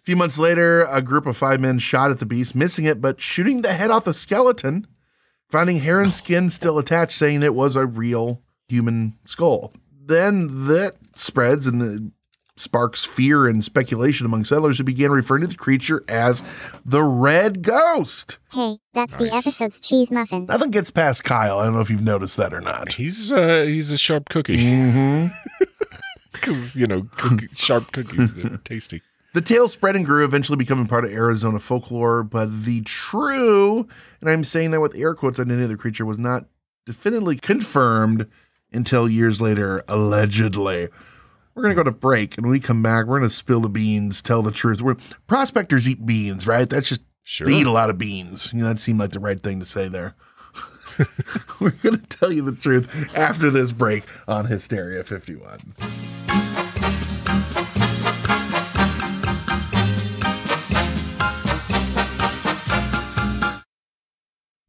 [0.00, 3.00] A few months later, a group of five men shot at the beast, missing it,
[3.00, 4.88] but shooting the head off the skeleton,
[5.52, 9.72] finding hair and skin still attached, saying it was a real human skull.
[10.04, 12.10] Then that spreads and the
[12.56, 16.42] sparks fear and speculation among settlers who began referring to the creature as
[16.84, 18.38] the Red Ghost.
[18.52, 20.46] Hey, that's the episode's cheese muffin.
[20.46, 21.58] Nothing gets past Kyle.
[21.58, 22.94] I don't know if you've noticed that or not.
[22.94, 25.64] He's uh he's a sharp cookie Mm-hmm.
[26.32, 29.02] because you know cookie, sharp cookies they're tasty.
[29.34, 32.22] The tale spread and grew, eventually becoming part of Arizona folklore.
[32.22, 33.88] But the true,
[34.20, 36.46] and I'm saying that with air quotes, identity of the creature was not
[36.84, 38.26] definitively confirmed
[38.72, 40.88] until years later, allegedly.
[41.54, 44.22] We're gonna go to break, and when we come back, we're gonna spill the beans,
[44.22, 44.80] tell the truth.
[44.80, 46.68] We're prospectors eat beans, right?
[46.68, 47.46] That's just Sure.
[47.46, 48.50] they eat a lot of beans.
[48.52, 50.14] You know, that seemed like the right thing to say there.
[51.60, 56.51] we're gonna tell you the truth after this break on Hysteria 51.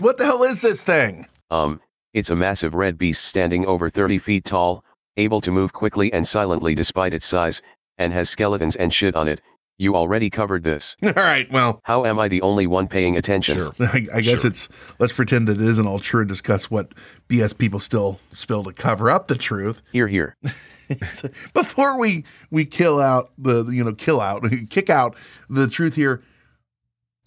[0.00, 1.26] What the hell is this thing?
[1.50, 1.80] Um,
[2.14, 4.84] it's a massive red beast standing over 30 feet tall,
[5.16, 7.62] able to move quickly and silently despite its size,
[7.98, 9.40] and has skeletons and shit on it.
[9.80, 10.96] You already covered this.
[11.04, 13.54] All right, well, How am I the only one paying attention?
[13.56, 13.72] Sure.
[13.80, 14.50] I, I guess Sure.
[14.50, 16.92] it's let's pretend that it isn't all true and discuss what
[17.28, 19.82] BS people still spill to cover up the truth.
[19.92, 20.36] Here, here.
[21.54, 25.14] Before we we kill out the you know kill out kick out
[25.48, 26.22] the truth here.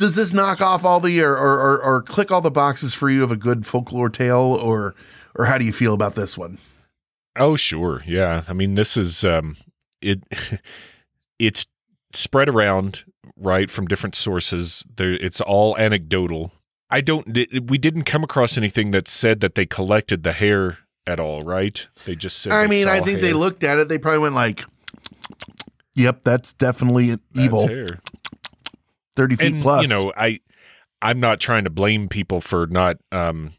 [0.01, 3.07] Does this knock off all the or, or, or, or click all the boxes for
[3.07, 4.95] you of a good folklore tale or
[5.35, 6.57] or how do you feel about this one?
[7.37, 8.03] Oh, sure.
[8.07, 8.43] Yeah.
[8.47, 9.57] I mean, this is um
[10.01, 10.23] it
[11.39, 11.67] it's
[12.13, 13.03] spread around
[13.37, 14.83] right from different sources.
[14.95, 16.51] There it's all anecdotal.
[16.89, 17.27] I don't
[17.69, 21.87] we didn't come across anything that said that they collected the hair at all, right?
[22.05, 23.87] They just said I mean, I think they looked at it.
[23.87, 24.63] They probably went like,
[25.93, 27.67] "Yep, that's definitely That's evil.
[27.67, 27.99] hair.
[29.15, 30.39] Thirty feet and plus." you know i
[31.01, 33.53] i'm not trying to blame people for not um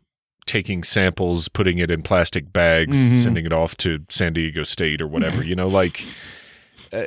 [0.47, 3.23] taking samples putting it in plastic bags Mhm.
[3.23, 6.03] sending it off to san diego state or whatever you know like
[6.93, 7.03] uh,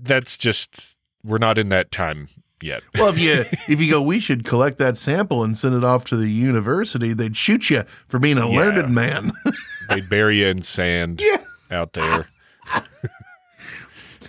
[0.00, 2.28] that's just we're not in that time
[2.62, 3.32] yet well, if you
[3.68, 7.12] if you go, we should collect that sample and send it off to the university.
[7.12, 8.56] They'd shoot you for being a Yeah.
[8.56, 9.32] learned man.
[9.88, 11.38] they'd bury you in sand Yeah.
[11.72, 12.28] out there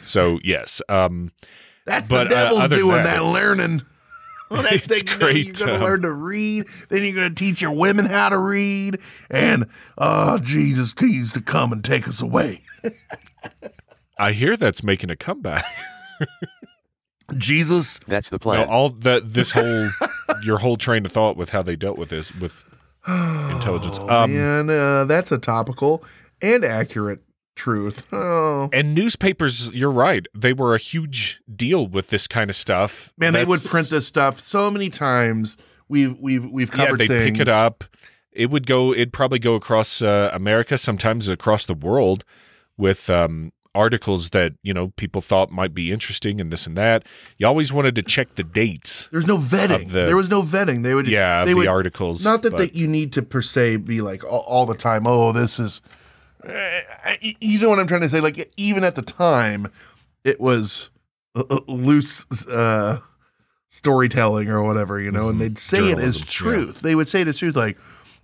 [0.02, 1.32] so yes um
[1.86, 3.82] That's But, the uh, devil's other than doing that, that, learning.
[4.50, 6.66] Well, next it's thing you know, you're going to um, learn to read.
[6.90, 9.00] Then you're going to teach your women how to read.
[9.32, 9.66] And,
[9.98, 12.62] oh, Jesus, keys to come and take us away.
[14.20, 15.66] i hear that's making a comeback
[17.38, 18.00] Jesus.
[18.08, 18.68] That's the no, plan.
[18.68, 19.90] all that this whole
[20.44, 22.64] your whole train of thought with how they dealt with this with
[23.08, 24.00] intelligence.
[24.02, 26.04] Oh, Um, man, uh, that's a topical
[26.42, 27.22] and accurate
[27.56, 28.06] truth.
[28.14, 30.26] Oh, and newspapers, you're right.
[30.36, 33.12] They were a huge deal with this kind of stuff.
[33.18, 35.58] man, they would print this stuff so many times.
[35.90, 37.38] We've we've we've Yeah, covered they'd things.
[37.38, 37.84] pick it up.
[38.32, 38.94] It would go.
[38.94, 42.24] It'd probably go across uh, America, sometimes across the world,
[42.78, 47.04] with um, articles that you know people thought might be interesting and this and that.
[47.38, 49.08] You always wanted to check the dates.
[49.12, 49.90] There's no vetting.
[49.90, 50.84] The- there was no vetting.
[50.84, 53.22] They would Yeah, of they the would, articles, Not that but- they, you need to
[53.22, 55.06] per se be like all, all the time.
[55.06, 55.82] Oh, this is.
[57.22, 58.20] You know what I'm trying to say?
[58.22, 59.68] Like even at the time,
[60.24, 60.90] it was
[61.68, 63.00] loose uh,
[63.70, 66.24] storytelling or whatever, you know, and they'd say it as Mm-hmm.
[66.26, 66.26] Yeah.
[66.56, 66.82] truth.
[66.82, 67.78] They would say it as truth, like,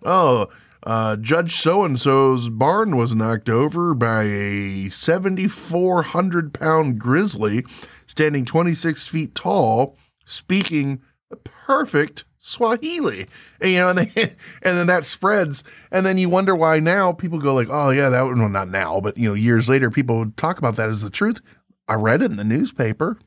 [0.05, 0.47] oh.
[0.83, 7.65] Uh, Judge so and so's barn was knocked over by a 7,400 pound grizzly
[8.07, 11.01] standing 26 feet tall, speaking
[11.43, 13.27] perfect Swahili.
[13.61, 14.11] And, you know, and, they,
[14.63, 15.63] and then that spreads.
[15.91, 18.69] And then you wonder why now people go like, oh, yeah, that one, well, not
[18.69, 21.41] now, but, you know, years later, people would talk about that as the truth.
[21.87, 23.17] I read it in the newspaper.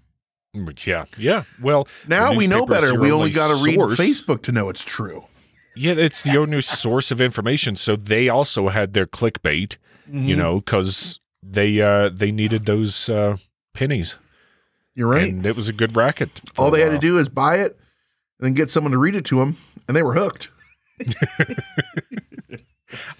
[0.55, 1.44] But yeah, yeah.
[1.62, 2.98] Well, Now we know better.
[2.98, 3.79] We only got to read.
[3.79, 5.25] Facebook to know it's true.
[5.75, 7.75] Yeah, it's the only source of information.
[7.77, 9.77] So they also had their clickbait,
[10.09, 10.27] Mm-hmm.
[10.27, 13.37] you know, because they uh, they needed those uh,
[13.72, 14.16] pennies,
[14.96, 15.31] You're right.
[15.33, 16.40] and it was a good racket.
[16.59, 17.79] All they had to do is buy it
[18.42, 20.50] and then get someone to read it to them, and they were hooked.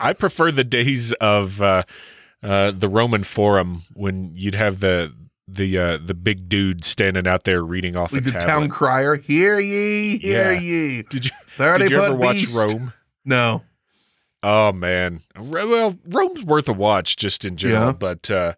[0.00, 1.85] I prefer the days of uh,
[2.42, 5.12] uh, the Roman Forum when you'd have the
[5.48, 8.46] the uh, the big dude standing out there reading off Like the tablet.
[8.46, 10.58] town crier, hear ye, hear Yeah.
[10.61, 11.02] ye.
[11.04, 11.30] Did you
[11.78, 12.54] did you ever watch beast.
[12.54, 12.92] Rome?
[13.24, 13.62] No.
[14.42, 17.92] Oh man, well, Rome's worth a watch just in general, Yeah.
[17.92, 18.54] but uh,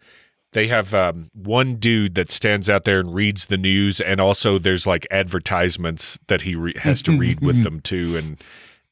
[0.54, 4.58] they have um, one dude that stands out there and reads the news, and also
[4.58, 8.42] there's like advertisements that he re- has to read with them too, and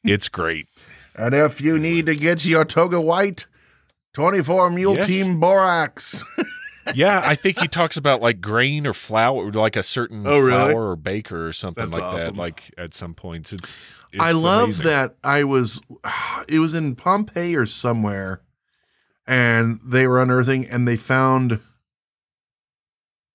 [0.04, 0.68] it's great.
[1.16, 3.46] And if you need to get your toga white,
[4.14, 5.06] 24 Mule Yes.
[5.06, 6.22] Team Borax.
[6.96, 10.72] Yeah, I think he talks about like grain or flour, like a certain Oh, really?
[10.72, 12.34] flour or baker or something That's like awesome.
[12.34, 12.40] that.
[12.40, 14.00] Like at some points, it's.
[14.12, 14.86] it's I love amazing.
[14.86, 15.80] that I was,
[16.48, 18.40] it was in Pompeii or somewhere,
[19.32, 21.58] and they were unearthing and they found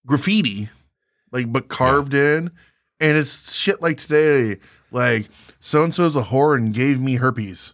[0.06, 0.70] graffiti,
[1.32, 2.52] like, but carved in.
[3.00, 4.60] And it's shit like today,
[4.92, 5.28] like,
[5.60, 7.74] so and so's a whore and gave me herpes.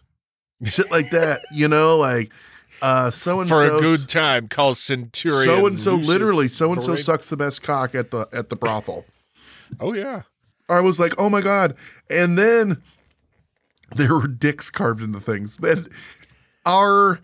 [0.64, 2.32] Shit like that, you know, like,
[2.80, 4.48] uh, so and for so a good time.
[4.48, 5.54] Call Centurion.
[5.54, 8.56] so and so literally so and so sucks the best cock at the at the
[8.56, 9.04] brothel.
[9.80, 10.22] Oh yeah.
[10.68, 11.76] I was like, oh my god!
[12.10, 12.82] And then
[13.94, 15.58] there were dicks carved into things.
[15.58, 15.88] That
[16.66, 17.20] our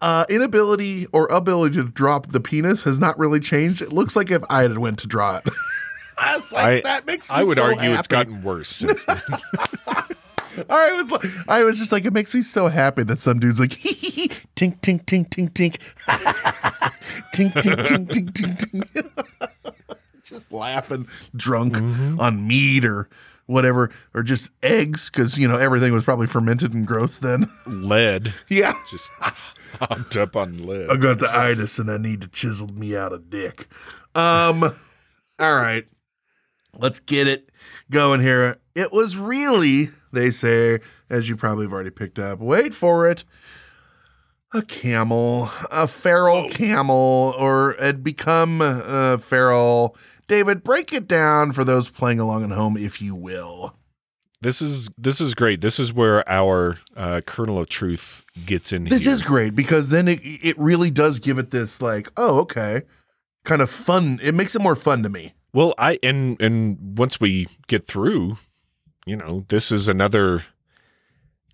[0.00, 3.80] uh, inability or ability to drop the penis has not really changed.
[3.82, 5.44] It looks like if I had went to draw it.
[6.18, 9.04] I was like, I, that makes me I would so argue it's gotten worse since
[9.04, 9.20] then.
[10.70, 13.74] I was, I was just like, it makes me so happy that some dude's like,
[13.74, 15.76] hee hee hee, tink tink tink tink tink,
[17.34, 19.74] tink tink tink tink tink tink,
[20.24, 22.18] just laughing, drunk Mm-hmm.
[22.20, 23.08] on meat or
[23.44, 27.50] whatever, or just eggs because you know everything was probably fermented and gross then.
[27.66, 28.32] lead.
[28.48, 29.10] yeah, Just
[29.80, 30.90] hopped up on lead.
[30.90, 33.68] I got the itis and I need to chisel me out a dick.
[34.14, 34.62] Um,
[35.38, 35.86] all right,
[36.78, 37.50] let's get it
[37.90, 38.58] going here.
[38.74, 42.38] It was really, they say, as you probably have already picked up.
[42.40, 43.24] Wait for it.
[44.54, 49.96] A camel, a feral camel, or had become uh, feral.
[50.28, 53.76] David, break it down for those playing along at home, if you will.
[54.46, 55.60] This is this is great.
[55.60, 58.84] This is where our uh, kernel of truth gets in.
[58.84, 59.12] This here.
[59.12, 62.82] is great because then it it really does give it this like, oh, okay,
[63.44, 64.20] kind of fun.
[64.22, 65.34] It makes it more fun to me.
[65.52, 68.38] Well, I and and once we get through,
[69.04, 70.44] you know, this is another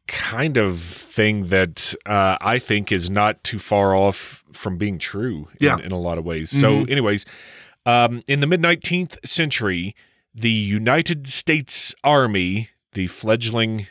[0.06, 5.48] kind of thing that uh, I think is not too far off from being true
[5.58, 5.78] in, Yeah.
[5.78, 6.50] in a lot of ways.
[6.50, 7.24] So, anyways,
[7.86, 9.96] um, in the mid 19th century,
[10.34, 13.86] the United States Army, the fledgling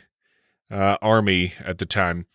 [0.70, 2.26] uh, army at the time,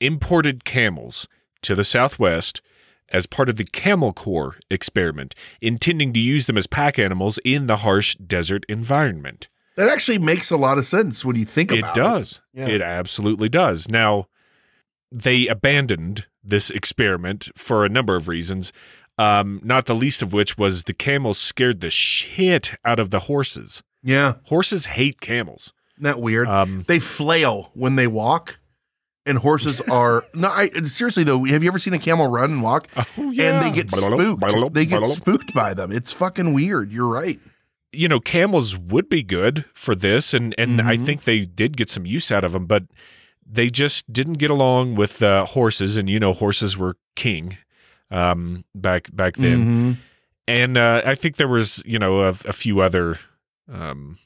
[0.00, 1.26] imported camels
[1.62, 2.60] to the Southwest
[3.08, 7.66] as part of the Camel Corps experiment, intending to use them as pack animals in
[7.66, 9.48] the harsh desert environment.
[9.76, 12.40] That actually makes a lot of sense when you think about It about does.
[12.52, 12.66] Yeah.
[12.68, 13.88] It absolutely does.
[13.88, 14.26] Now,
[15.12, 18.72] they abandoned this experiment for a number of reasons,
[19.18, 23.20] um, not the least of which was the camels scared the shit out of the
[23.20, 23.82] horses.
[24.02, 25.72] Yeah, Horses hate camels.
[25.98, 26.48] That weird.
[26.48, 28.58] Um, they flail when they walk,
[29.24, 30.48] and horses are no.
[30.48, 32.88] I seriously though, have you ever seen a camel run and walk?
[33.18, 33.60] Oh, yeah.
[33.60, 34.74] And they get spooked.
[34.74, 35.92] They get spooked by them.
[35.92, 36.92] It's fucking weird.
[36.92, 37.38] You're right.
[37.92, 41.06] you know, camels would be good for this, and and I Mhm.
[41.06, 42.66] think they did get some use out of them.
[42.66, 42.84] But
[43.48, 47.56] they just didn't get along with uh, horses, and you know horses were king
[48.10, 49.64] um, back back then.
[49.64, 49.96] Mhm.
[50.48, 53.18] And uh, I think there was you know a, a few other
[53.72, 54.18] um,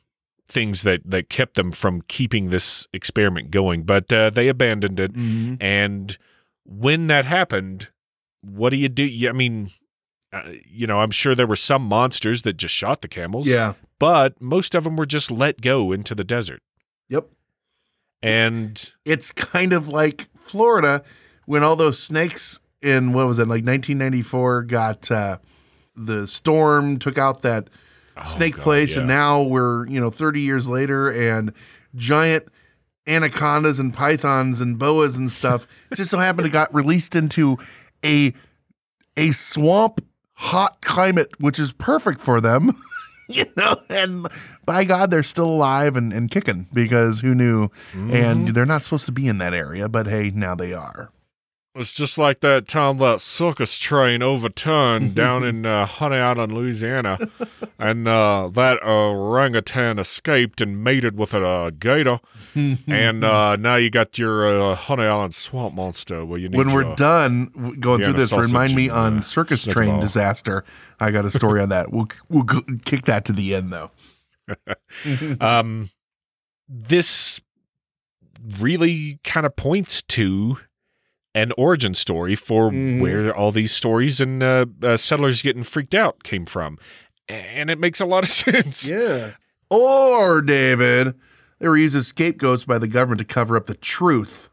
[0.50, 5.12] things that that kept them from keeping this experiment going, but uh, they abandoned it.
[5.14, 5.56] Mhm.
[5.60, 6.18] And
[6.64, 7.88] when that happened,
[8.42, 9.28] what do you do?
[9.28, 9.70] I mean,
[10.32, 13.46] uh, you know, I'm sure there were some monsters that just shot the camels.
[13.46, 13.74] Yeah.
[13.98, 16.62] but most of them were just let go into the desert.
[17.10, 17.26] Yep.
[18.22, 21.02] And It's kind of like Florida
[21.46, 25.38] when all those snakes in what was it like 1994 got uh,
[25.94, 27.68] the storm took out that
[28.26, 31.52] snake Oh, God, place, and now we're you know 30 years later, and
[31.94, 32.46] giant
[33.06, 37.58] anacondas and pythons and boas and stuff just so happened to got released into
[38.04, 38.32] a
[39.16, 40.04] a swamp
[40.34, 42.80] hot climate, which is perfect for them.
[43.32, 44.26] You know, and
[44.64, 47.68] by God, they're still alive and, and kicking because who knew?
[47.92, 48.10] Mm-hmm.
[48.12, 51.12] And they're not supposed to be in that area, but hey, now they are.
[51.76, 57.16] It's just like that time that circus train overturned down in uh, Honey Island, Louisiana,
[57.78, 62.18] and uh, that orangutan escaped and mated with a uh, gator,
[62.88, 66.24] and uh, now you got your uh, Honey Island swamp monster.
[66.24, 70.00] Where you need when we're done going through this, remind me on uh, circus train
[70.00, 70.64] disaster.
[70.98, 71.92] I got a story on that.
[71.92, 73.92] We'll we'll go, kick that to the end though.
[75.40, 75.90] um,
[76.68, 77.40] this
[78.58, 80.56] really kind of points to
[81.34, 83.00] an origin story for Mhm.
[83.00, 86.78] where all these stories and uh, uh, settlers getting freaked out came from,
[87.28, 88.88] and it makes a lot of sense.
[88.90, 89.32] Yeah.
[89.70, 91.14] Or David,
[91.60, 94.48] they were used as scapegoats by the government to cover up the truth.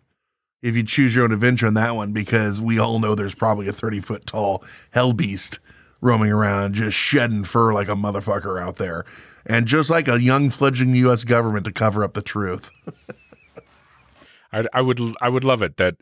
[0.62, 3.68] If you choose your own adventure on that one, because we all know there's probably
[3.68, 5.60] a 30 foot tall hell beast
[6.02, 9.06] roaming around, just shedding fur like a motherfucker out there.
[9.46, 11.24] And just like a young fledgling U.S.
[11.24, 12.70] government to cover up the truth.
[14.52, 15.96] I, I would I would love it that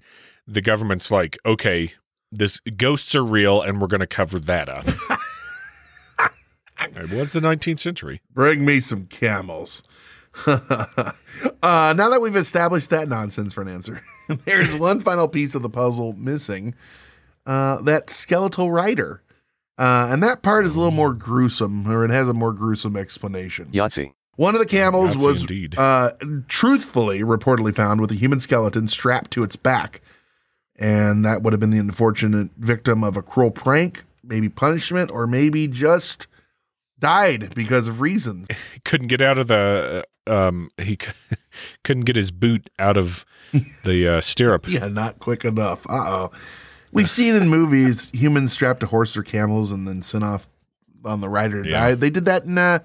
[0.47, 1.93] the government's like, okay,
[2.31, 4.87] this ghosts are real, and we're going to cover that up.
[6.81, 8.21] it was the 19th century.
[8.33, 9.83] Bring me some camels.
[10.47, 11.13] uh,
[11.63, 14.01] now that we've established that nonsense for an answer,
[14.45, 16.75] there's one final piece of the puzzle missing
[17.45, 19.21] uh, that skeletal rider.
[19.77, 22.95] Uh, and that part is a little more gruesome, or it has a more gruesome
[22.95, 23.69] explanation.
[23.71, 24.13] Yahtzee.
[24.37, 25.75] One of the camels Yahtzee was indeed.
[25.77, 26.11] uh,
[26.47, 30.01] truthfully reportedly found with a human skeleton strapped to its back.
[30.77, 35.25] And that would have been the unfortunate victim of a cruel prank, maybe punishment, or
[35.27, 36.27] maybe just
[36.99, 38.47] died because of reasons.
[38.73, 41.11] He couldn't get out of the um he c-
[41.83, 43.25] couldn't get his boot out of
[43.83, 44.67] the uh, stirrup.
[44.69, 45.85] Yeah, not quick enough.
[45.89, 46.31] Uh oh.
[46.91, 50.47] We've seen in movies humans strapped to horses or camels and then sent off
[51.03, 51.79] on the rider to Yeah.
[51.89, 51.95] die.
[51.95, 52.79] They did that in, uh,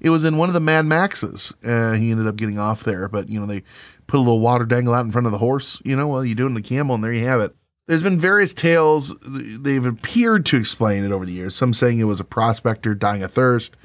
[0.00, 1.52] it was in one of the Mad Maxes.
[1.64, 3.64] Uh, he ended up getting off there, but, you know, they
[4.06, 5.80] put a little water dangle out in front of the horse.
[5.84, 7.54] You know, well, you do it in the camel, and there you have it.
[7.86, 11.54] There's been various tales they've appeared to explain it over the years.
[11.54, 13.76] Some saying it was a prospector dying of thirst,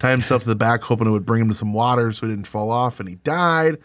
[0.00, 2.32] tied himself to the back, hoping it would bring him to some water so he
[2.32, 3.78] didn't fall off, and he died.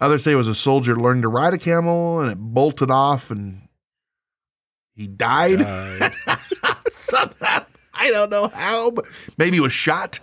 [0.00, 3.30] Others say it was a soldier learning to ride a camel and it bolted off
[3.30, 3.68] and
[4.94, 5.60] he died.
[6.90, 7.64] Somehow.
[7.92, 9.06] I don't know how, but
[9.38, 10.20] maybe he was shot.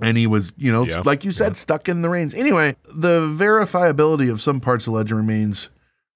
[0.00, 2.34] And he was, you know, Yeah, like you said, stuck in the reins.
[2.34, 5.70] Anyway, the verifiability of some parts of the legend remains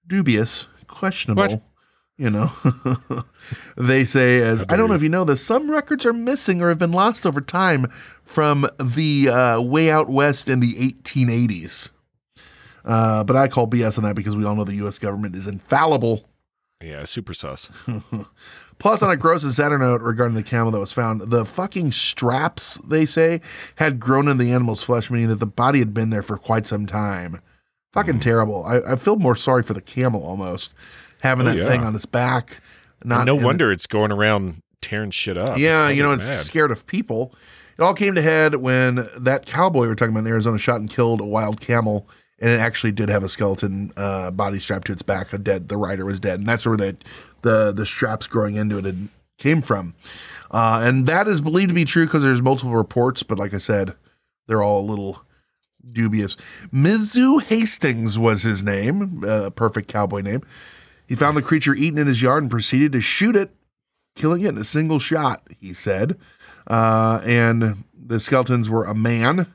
[0.06, 1.42] dubious, questionable.
[1.42, 1.62] What?
[2.18, 2.52] You know,
[3.78, 6.68] they say, as I don't know if you know this, some records are missing or
[6.68, 7.86] have been lost over time
[8.22, 11.88] from the uh, way out west in the 1880s.
[12.84, 14.98] Uh, but I call BS on that because we all know the U.S.
[14.98, 16.28] government is infallible.
[16.82, 17.70] yeah, super sus.
[18.80, 21.92] Plus, on a gross and sadder note regarding the camel that was found, the fucking
[21.92, 23.40] straps, they say,
[23.76, 26.66] had grown in the animal's flesh, meaning that the body had been there for quite
[26.66, 27.40] some time.
[27.92, 28.20] Fucking Mm-hmm.
[28.20, 28.64] terrible.
[28.64, 30.72] I, I feel more sorry for the camel almost,
[31.20, 31.68] having Oh, that yeah.
[31.68, 32.60] thing on its back.
[33.04, 35.58] Not no wonder it's going around tearing shit up.
[35.58, 36.36] yeah, you know, it's mad.
[36.44, 37.34] scared of people.
[37.78, 40.80] It all came to head when that cowboy we were talking about in Arizona shot
[40.80, 42.08] and killed a wild camel,
[42.41, 45.32] and it actually did have a skeleton uh, body strapped to its back.
[45.32, 46.97] A dead, the rider was dead, and that's where the
[47.43, 49.95] the the straps growing into it had, came from.
[50.51, 53.59] Uh, and that is believed to be true because there's multiple reports, but like I
[53.59, 53.95] said,
[54.47, 55.22] they're all a little
[55.93, 56.36] dubious.
[56.72, 60.43] Mizoo Hastings was his name, a perfect cowboy name.
[61.07, 63.55] He found the creature eaten in his yard and proceeded to shoot it
[64.14, 66.18] killing it in a single shot, he said.
[66.66, 69.47] Uh, and the skeletons were a man.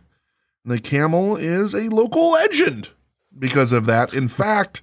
[0.66, 2.90] The camel is a local legend
[3.38, 4.14] because of that.
[4.14, 4.82] In fact,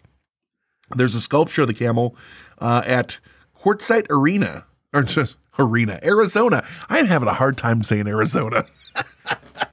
[0.94, 2.16] there's a sculpture of the camel
[2.58, 3.18] uh, at
[3.56, 6.64] Quartzsite Arena, or just Arena, Arizona.
[6.88, 8.64] I'm having a hard time saying Arizona.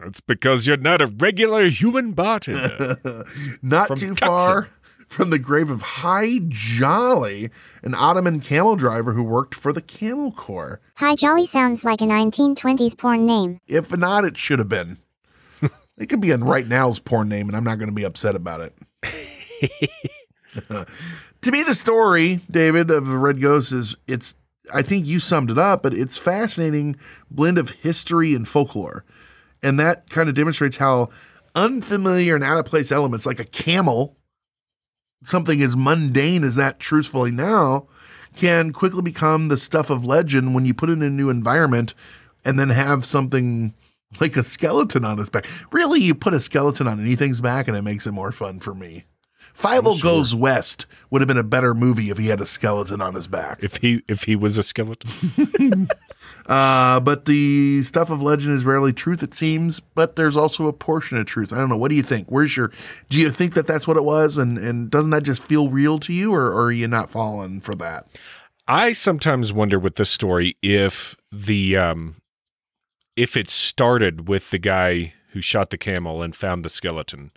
[0.01, 2.97] It's because you're not a regular human bartender.
[3.61, 4.27] Not From too Tucson.
[4.27, 4.69] far
[5.09, 7.49] from the grave of Hi Jolly,
[7.83, 10.79] an Ottoman camel driver who worked for the Camel Corps.
[10.97, 13.59] Hi Jolly sounds like a 1920s porn name.
[13.67, 14.99] If not, it should have been.
[15.99, 18.35] It could be in right now's porn name, and I'm not going to be upset
[18.35, 18.73] about it.
[21.41, 24.35] to me, the story, David, of the Red Ghost is it's.
[24.71, 26.95] I think you summed it up, but it's fascinating
[27.31, 29.03] blend of history and folklore,
[29.63, 31.09] and that kind of demonstrates how
[31.55, 34.15] unfamiliar and out of place elements like a camel,
[35.23, 37.87] something as mundane as that, truthfully now,
[38.35, 41.95] can quickly become the stuff of legend when you put it in a new environment,
[42.45, 43.73] and then have something
[44.19, 45.45] like a skeleton on his back.
[45.71, 48.73] Really, you put a skeleton on anything's back, and it makes it more fun for
[48.73, 49.05] me.
[49.57, 50.11] Fievel sure.
[50.11, 53.27] Goes West would have been a better movie if he had a skeleton on his
[53.27, 53.59] back.
[53.61, 55.89] If he if he was a skeleton.
[56.45, 59.81] uh, but the stuff of legend is rarely truth, it seems.
[59.81, 61.51] But there's also a portion of truth.
[61.51, 61.77] I don't know.
[61.77, 62.31] What do you think?
[62.31, 62.71] Where's your?
[63.09, 64.37] Do you think that that's what it was?
[64.37, 67.59] And and doesn't that just feel real to you, or, or are you not falling
[67.59, 68.07] for that?
[68.65, 72.15] I sometimes wonder with this story if the um
[73.19, 77.31] if it started with the guy who shot the camel and found the skeleton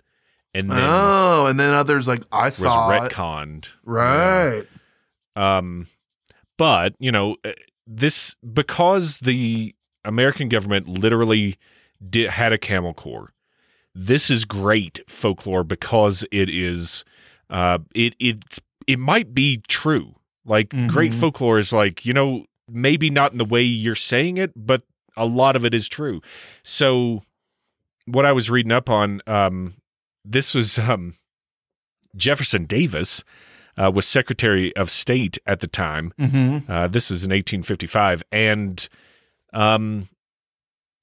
[0.53, 3.73] and then oh, and then others like I was saw retconned, it.
[3.83, 4.63] right?
[5.35, 5.87] Um,
[6.57, 7.51] but you know uh,
[7.87, 9.75] this because the
[10.05, 11.57] American government literally
[12.07, 13.33] did had a camel corps.
[13.95, 17.03] This is great folklore because it is,
[17.49, 20.15] uh, it it it might be true.
[20.45, 20.87] Like mm-hmm.
[20.87, 24.83] great folklore is like you know maybe not in the way you're saying it, but
[25.15, 26.21] a lot of it is true.
[26.63, 27.23] So
[28.05, 29.75] what I was reading up on, um,
[30.25, 31.15] this was um,
[32.15, 33.23] Jefferson Davis
[33.77, 36.13] uh, was Secretary of State at the time.
[36.19, 36.71] Mm-hmm.
[36.71, 38.87] Uh, this is in 1855, and
[39.53, 40.09] um,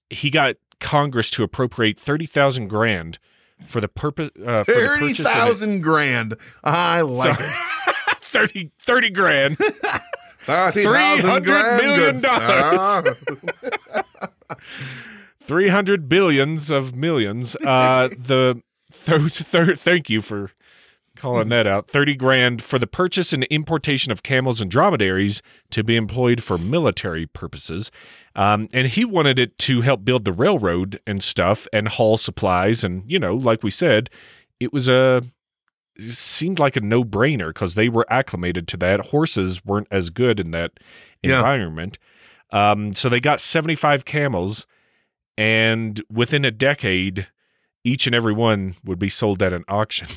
[0.08, 3.18] he got Congress to appropriate thirty thousand grand
[3.64, 4.30] for the purpose.
[4.44, 6.36] Uh, thirty thousand grand.
[6.64, 7.96] I like so, it.
[8.30, 9.56] 30, 30 grand.
[10.72, 13.16] three hundred million dollars,
[15.40, 17.56] Three hundred billions of millions.
[17.56, 18.62] Uh, the
[19.04, 20.50] those thir- thank you for
[21.16, 21.88] calling that out.
[21.88, 26.56] 30 grand for the purchase and importation of camels and dromedaries to be employed for
[26.56, 27.90] military purposes.
[28.34, 32.82] Um, and he wanted it to help build the railroad and stuff and haul supplies.
[32.82, 34.08] And, you know, like we said,
[34.60, 35.22] it was a.
[36.08, 39.06] Seemed like a no brainer because they were acclimated to that.
[39.06, 40.72] Horses weren't as good in that
[41.22, 41.36] Yeah.
[41.38, 41.98] environment.
[42.50, 44.66] Um, so they got 75 camels,
[45.38, 47.28] and within a decade,
[47.84, 50.08] each and every one would be sold at an auction.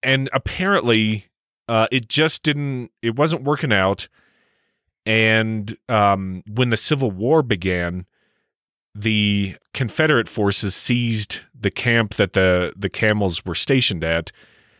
[0.00, 1.26] And apparently,
[1.66, 4.06] uh, it just didn't, it wasn't working out.
[5.04, 8.06] And um, when the Civil War began,
[8.94, 14.30] the Confederate forces seized the camp that the, the camels were stationed at,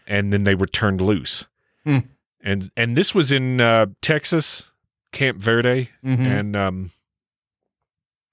[0.09, 1.47] and then they were turned loose.
[1.85, 1.99] Hmm.
[2.43, 4.71] And and this was in uh, Texas,
[5.13, 6.19] Camp Verde, Mhm.
[6.21, 6.91] and um,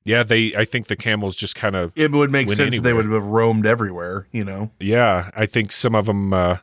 [0.05, 0.55] yeah, they.
[0.55, 3.65] I think the camels just kind of It would make sense they would have roamed
[3.65, 4.27] everywhere.
[4.31, 4.71] You know.
[4.79, 6.57] Yeah, I think some of them uh,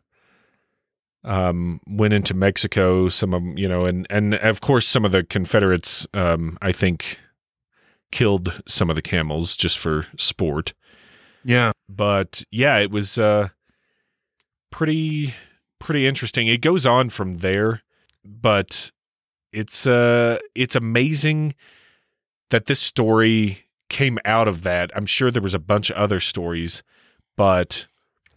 [1.25, 3.09] um, went into Mexico.
[3.09, 6.73] Some of them, you know, and and of course some of the Confederates, um, I
[6.73, 7.19] think,
[8.13, 10.73] killed some of the camels just for sport.
[11.45, 11.73] Yeah.
[11.89, 13.49] But yeah, it was uh,
[14.73, 15.35] pretty
[15.79, 16.49] pretty interesting.
[16.49, 17.83] It goes on from there,
[18.25, 18.91] but
[19.53, 21.55] it's uh, it's amazing
[22.51, 24.91] that this story came out of that.
[24.97, 26.83] I'm sure there was a bunch of other stories,
[27.37, 27.87] but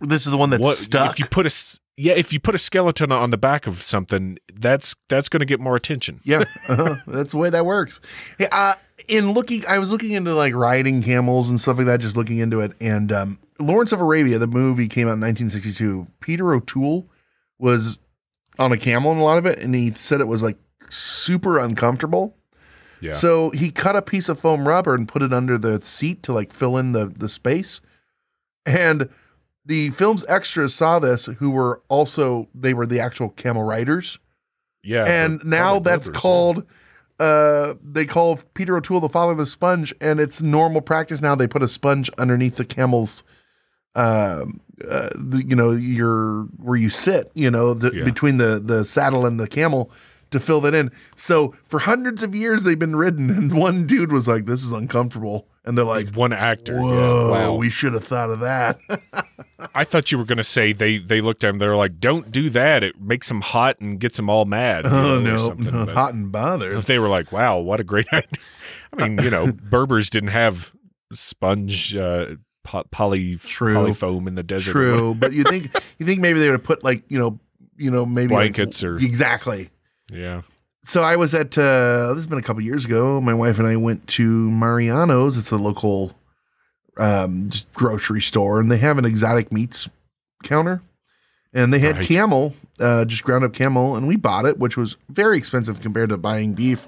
[0.01, 1.11] This is the one that's what stuck.
[1.11, 4.37] if you put a yeah if you put a skeleton on the back of something
[4.53, 6.95] that's that's going to get more attention Yeah, uh-huh.
[7.07, 8.01] that's the way that works.
[8.37, 8.75] Hey, uh,
[9.07, 12.39] in looking, I was looking into like riding camels and stuff like that, just looking
[12.39, 12.73] into it.
[12.81, 16.07] And um, Lawrence of Arabia, the movie came out in 1962.
[16.19, 17.09] Peter O'Toole
[17.57, 17.97] was
[18.59, 20.57] on a camel in a lot of it, and he said it was like
[20.89, 22.35] super uncomfortable.
[23.01, 26.23] yeah So he cut a piece of foam rubber and put it under the seat
[26.23, 27.81] to like fill in the the space.
[28.65, 29.09] And
[29.65, 34.19] the film's extras saw this, who were also they were the actual camel riders
[34.85, 36.63] yeah and now that's called
[37.19, 41.33] uh they call Peter O'Toole the father of the sponge and it's normal practice now
[41.33, 43.23] they put a sponge underneath the camel's
[43.95, 48.03] um uh, the, you know your where you sit you know the, Yeah.
[48.03, 49.89] between the the saddle and the camel
[50.31, 50.91] to fill that in.
[51.15, 54.71] So for hundreds of years they've been ridden and one dude was like this is
[54.71, 55.47] uncomfortable.
[55.63, 57.55] And they're like one actor whoa yeah wow.
[57.55, 58.79] we should have thought of that.
[59.73, 62.31] I thought you were going to say they they looked at him they're like don't
[62.31, 62.83] do that.
[62.83, 66.31] It makes them hot and gets them all mad oh know, no, no hot and
[66.31, 66.81] bothered.
[66.83, 68.27] They were like wow what a great idea.
[68.91, 70.71] I mean you know berbers didn't have
[71.13, 72.35] sponge uh
[72.65, 73.75] poly True.
[73.75, 74.71] polyfoam in the desert.
[74.73, 77.39] True, but you think you think maybe they would have put like you know
[77.77, 79.69] you know maybe like- Blankets or- exactly.
[80.11, 80.41] yeah.
[80.83, 83.19] So I was at uh, this has been a couple years ago.
[83.19, 85.35] My wife and I went to Mariano's.
[85.37, 86.13] It's a local
[86.97, 89.89] um, grocery store, and they have an exotic meats
[90.43, 90.81] counter.
[91.53, 92.05] And they had Right.
[92.05, 96.09] camel, uh, just ground up camel, and we bought it, which was very expensive compared
[96.09, 96.85] to buying beef.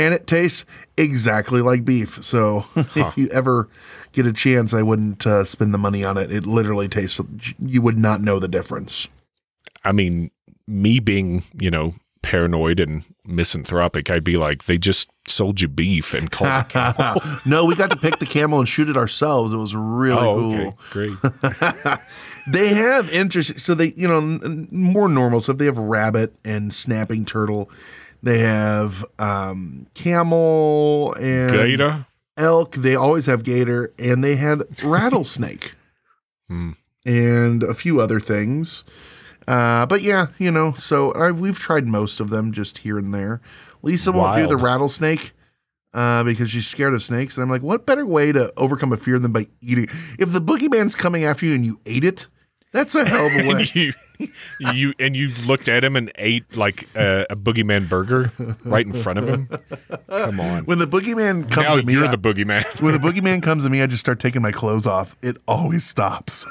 [0.00, 0.64] And it tastes
[0.96, 2.24] exactly like beef.
[2.24, 3.68] So if you ever
[4.12, 6.32] get a chance, I wouldn't uh, spend the money on it.
[6.32, 7.20] It literally tastes,
[7.58, 9.08] you would not know the difference.
[9.84, 10.30] I mean,
[10.66, 16.14] me being, you know, paranoid and misanthropic, I'd be like, they just sold you beef
[16.14, 17.22] and called it camel.
[17.44, 19.52] no, we got to pick the camel and shoot it ourselves.
[19.52, 21.02] It was really oh, cool.
[21.04, 21.14] okay.
[21.20, 21.98] Great.
[22.48, 27.26] they have interesting so they you know more normal stuff they have rabbit and snapping
[27.26, 27.70] turtle
[28.22, 32.06] they have um camel and Gator?
[32.36, 35.74] elk they always have gator and they had rattlesnake
[36.48, 36.72] Hmm.
[37.06, 38.82] and a few other things
[39.46, 43.14] uh but yeah you know so i we've tried most of them just here and
[43.14, 43.40] there
[43.82, 45.32] lisa won't do the rattlesnake
[45.92, 47.36] uh, because she's scared of snakes.
[47.36, 49.88] And I'm like, what better way to overcome a fear than by eating?
[50.20, 52.28] If the boogeyman's coming after you and you ate it,
[52.72, 53.66] that's a hell of a way.
[53.74, 53.92] you,
[54.72, 58.32] you and you looked at him and ate like a, a boogeyman burger
[58.64, 59.48] right in front of him.
[60.08, 60.64] Come on.
[60.64, 62.80] when the boogeyman comes now at me, you're I- the boogeyman.
[62.80, 65.16] when the boogeyman comes to me, I just start taking my clothes off.
[65.22, 66.46] It always stops.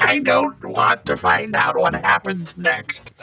[0.00, 3.12] I don't want to find out what happens next.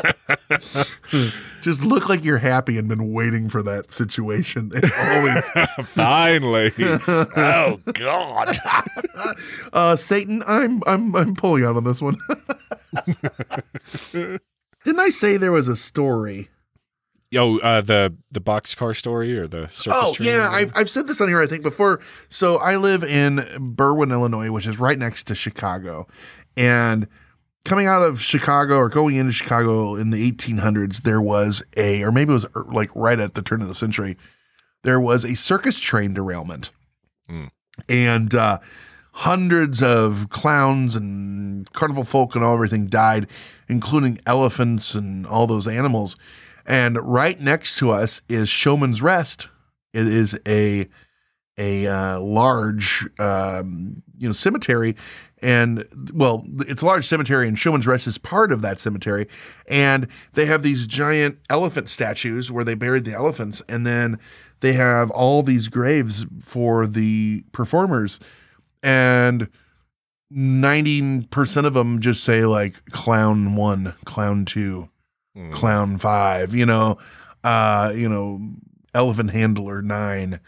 [1.60, 4.70] just look like you're happy and been waiting for that situation.
[4.74, 5.48] It always
[5.88, 6.72] Finally.
[6.78, 8.56] oh God.
[9.72, 12.16] Uh, Satan, I'm I'm I'm pulling out on this one.
[14.12, 16.48] Didn't I say there was a story?
[17.30, 20.00] Yo, uh, the the boxcar story or the circus?
[20.02, 22.00] Oh yeah, I've I've said this on here I think before.
[22.30, 23.36] So I live in
[23.76, 26.06] Berwyn, Illinois, which is right next to Chicago,
[26.56, 27.06] and
[27.68, 32.10] coming out of Chicago or going into Chicago in the 1800s, there was a, or
[32.10, 34.16] maybe it was er, like right at the turn of the century,
[34.82, 36.70] there was a circus train derailment,
[37.30, 37.50] Mm.
[37.90, 38.58] and uh,
[39.12, 43.26] hundreds of clowns and carnival folk and all everything died,
[43.68, 46.16] including elephants and all those animals.
[46.64, 49.48] And right next to us is Showman's Rest.
[49.92, 50.88] It is a
[51.58, 54.96] a uh, large um, you know cemetery,
[55.42, 59.26] and well, it's a large cemetery, and Showman's Rest is part of that cemetery.
[59.66, 64.18] And they have these giant elephant statues where they buried the elephants, and then
[64.60, 68.18] they have all these graves for the performers,
[68.82, 69.48] and.
[70.30, 74.90] 90% of them just say like clown one, clown two,
[75.34, 75.54] Mm.
[75.54, 76.98] clown five, you know,
[77.44, 78.38] uh, you know,
[78.92, 80.38] elephant handler nine.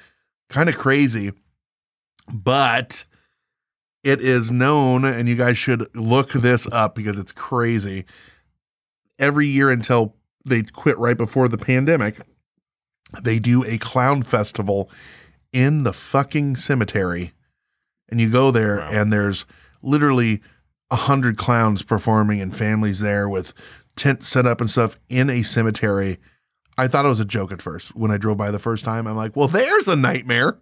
[0.50, 1.32] Kind of crazy.
[2.30, 3.04] But
[4.02, 8.04] it is known, and you guys should look this up because it's crazy.
[9.18, 12.20] Every year until they quit right before the pandemic,
[13.22, 14.90] they do a clown festival
[15.52, 17.32] in the fucking cemetery.
[18.08, 18.88] And you go there, Wow.
[18.90, 19.44] and there's
[19.82, 20.40] literally
[20.90, 23.52] a hundred clowns performing and families there with
[23.96, 26.18] tents set up and stuff in a cemetery.
[26.78, 29.06] I thought it was a joke at first when I drove by the first time.
[29.06, 30.58] I'm like, well, there's a nightmare.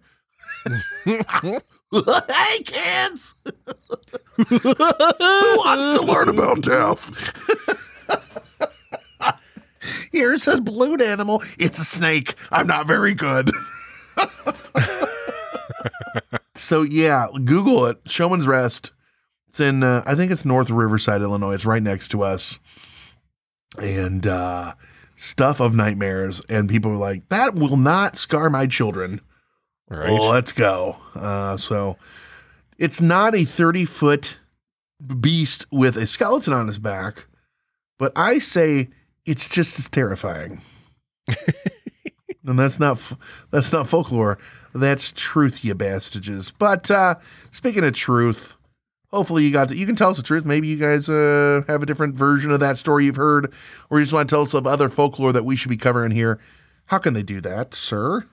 [1.05, 3.33] hey, kids.
[4.47, 4.59] Who
[5.57, 7.11] wants to learn about death?
[10.11, 11.43] Here's a balloon animal.
[11.57, 12.35] It's a snake.
[12.51, 13.51] I'm not very good.
[16.55, 17.99] so yeah, Google it.
[18.05, 18.91] Showman's Rest.
[19.47, 21.53] It's in uh, I think it's North Riverside, Illinois.
[21.53, 22.59] It's right next to us.
[23.77, 24.73] And uh
[25.15, 29.19] stuff of nightmares and people are like that will not scar my children.
[29.89, 30.11] Right.
[30.11, 30.97] Let's go.
[31.15, 31.97] Uh so
[32.77, 34.37] it's not a 30 foot
[35.19, 37.25] beast with a skeleton on his back,
[37.97, 38.89] but I say
[39.25, 40.61] it's just as terrifying.
[42.45, 42.99] and that's not
[43.51, 44.37] that's not folklore.
[44.75, 46.53] That's truth, you bastages.
[46.57, 47.15] But uh
[47.51, 48.55] speaking of truth,
[49.11, 50.45] hopefully you got to, you can tell us the truth.
[50.45, 53.51] Maybe you guys uh have a different version of that story you've heard,
[53.89, 56.11] or you just want to tell us of other folklore that we should be covering
[56.11, 56.39] here.
[56.85, 58.25] How can they do that, sir?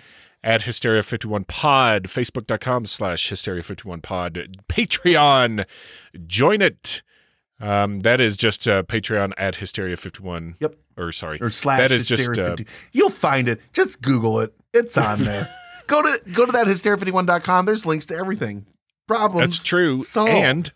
[0.43, 5.65] at Hysteria51Pod, Facebook.com slash Hysteria51Pod, Patreon.
[6.25, 7.03] Join it.
[7.59, 10.55] Um, that is just uh, Patreon at Hysteria51.
[10.59, 10.77] Yep.
[10.97, 12.55] Or sorry, or slash that is just uh,
[12.91, 13.61] You'll find it.
[13.73, 14.53] Just Google it.
[14.73, 15.49] It's on there.
[15.87, 17.65] go to go to that hysteria51.com.
[17.65, 18.65] There's links to everything.
[19.07, 19.57] Problems.
[19.57, 20.01] That's true.
[20.01, 20.31] solved.
[20.31, 20.71] And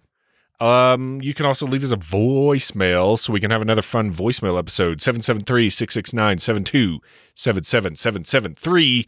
[0.61, 4.59] um, you can also leave us a voicemail so we can have another fun voicemail
[4.59, 9.07] episode 773 669 7277 773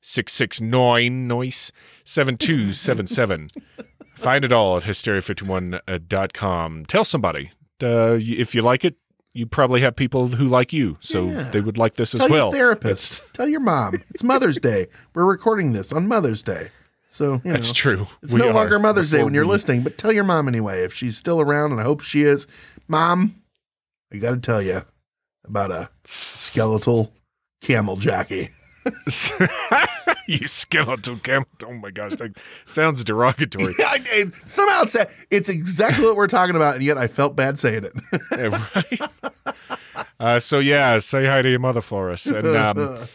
[0.00, 1.72] 669 noise
[2.04, 3.50] 7277.
[4.16, 6.86] Find it all at hysteria51.com.
[6.86, 7.50] Tell somebody.
[7.82, 8.94] Uh, if you like it,
[9.34, 11.50] you probably have people who like you, so Yeah.
[11.50, 12.46] they would like this Tell as well.
[12.46, 13.34] your therapist.
[13.34, 14.02] Tell your mom.
[14.10, 14.86] It's Mother's Day.
[15.12, 16.70] We're recording this on Mother's Day.
[17.08, 18.06] So you That's true.
[18.22, 20.82] It's We no longer Mother's Day when you're we- listening, but tell your mom anyway
[20.84, 22.46] if she's still around, and I hope she is.
[22.88, 23.34] Mom,
[24.12, 24.82] I got to tell you
[25.44, 27.12] about a skeletal
[27.60, 28.50] camel jockey.
[30.28, 31.46] you skeletal camel.
[31.66, 33.74] Oh my gosh, that sounds derogatory.
[33.78, 34.96] I, I- somehow it's,
[35.30, 37.92] it's exactly what we're talking about, and yet I felt bad saying it.
[38.36, 39.54] Yeah, right?
[40.20, 42.26] uh, so yeah, say hi to your mother for us.
[42.26, 43.06] And um,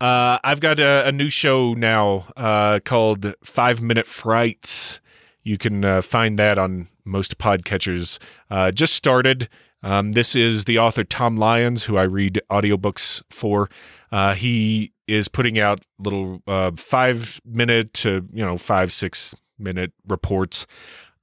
[0.00, 5.00] uh, I've got a, a new show now uh, called Five Minute Frights.
[5.44, 8.18] You can uh, find that on most podcatchers.
[8.50, 9.48] Uh, just started.
[9.82, 13.70] Um, this is the author Tom Lyons, who I read audiobooks for.
[14.10, 19.92] Uh, he is putting out little uh, five minute to you know five six minute
[20.06, 20.66] reports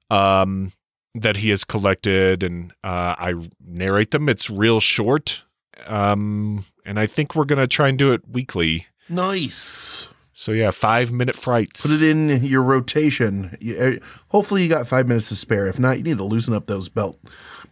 [0.10, 0.72] um,
[1.14, 3.34] that he has collected, and uh, I
[3.66, 4.30] narrate them.
[4.30, 5.44] It's real short,
[5.86, 8.88] um, and I think we're gonna try and do it weekly.
[9.10, 10.10] nice.
[10.38, 11.82] So yeah, five minute frights.
[11.82, 13.58] Put it in your rotation.
[13.80, 15.66] Uh, hopefully, you got five minutes to spare.
[15.68, 17.18] If not, you need to loosen up those belt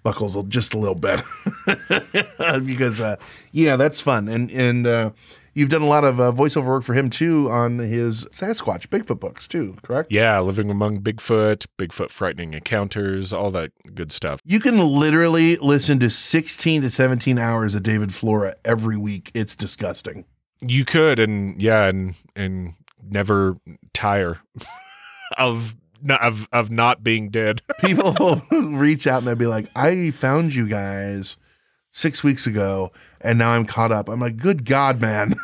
[0.04, 1.22] buckles just a little bit
[2.66, 3.16] because, uh,
[3.52, 4.28] yeah, that's fun.
[4.28, 5.12] And and uh,
[5.54, 9.20] you've done a lot of uh, voiceover work for him too on his Sasquatch Bigfoot
[9.20, 9.76] books too.
[9.82, 10.12] Correct?
[10.12, 14.42] Yeah, living among Bigfoot, Bigfoot frightening encounters, all that good stuff.
[14.46, 19.32] You can literally listen to 16 to 17 hours of David Flora every week.
[19.34, 20.26] It's disgusting.
[20.62, 23.58] You could, and yeah, and and never
[23.94, 24.40] tire
[25.38, 25.76] of
[26.12, 27.62] of of not being dead.
[27.82, 28.42] People will
[28.72, 31.38] reach out and they'll be like, I found you guys
[31.96, 32.92] six weeks ago
[33.22, 34.10] and now I'm caught up.
[34.10, 35.36] I'm like, good God, man.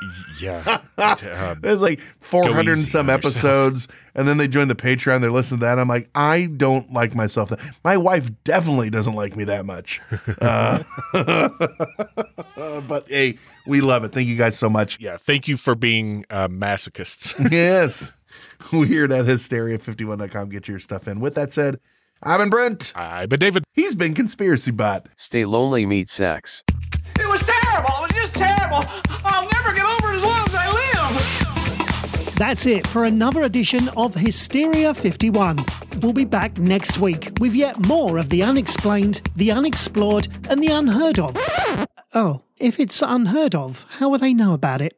[0.41, 3.87] yeah, uh, There's like 400 and some episodes.
[4.15, 5.21] And then they join the Patreon.
[5.21, 5.77] They're listening to that.
[5.79, 7.49] I'm like, I don't like myself.
[7.49, 10.01] that- My wife definitely doesn't like me that much.
[10.41, 10.83] Uh,
[12.87, 13.37] but hey,
[13.67, 14.13] we love it.
[14.13, 14.99] Thank you guys so much.
[14.99, 15.17] yeah.
[15.17, 17.33] Thank you for being uh, masochists.
[17.51, 18.13] yes.
[18.73, 20.49] Weird at hysteria51.com.
[20.49, 21.19] Get your stuff in.
[21.19, 21.79] With that said,
[22.21, 22.91] I've been Brent.
[22.95, 23.63] I've been David.
[23.73, 25.07] He's been Conspiracy Bot.
[25.15, 26.63] Stay lonely, meet sex.
[27.19, 27.93] It was terrible.
[27.97, 28.83] It was just terrible.
[29.23, 32.35] I'll never get over it as long as I live.
[32.35, 35.57] That's it for another edition of Hysteria 51.
[36.01, 40.71] We'll be back next week with yet more of the unexplained, the unexplored, and the
[40.71, 41.35] unheard of.
[42.13, 44.97] Oh, if it's unheard of, how will they know about it?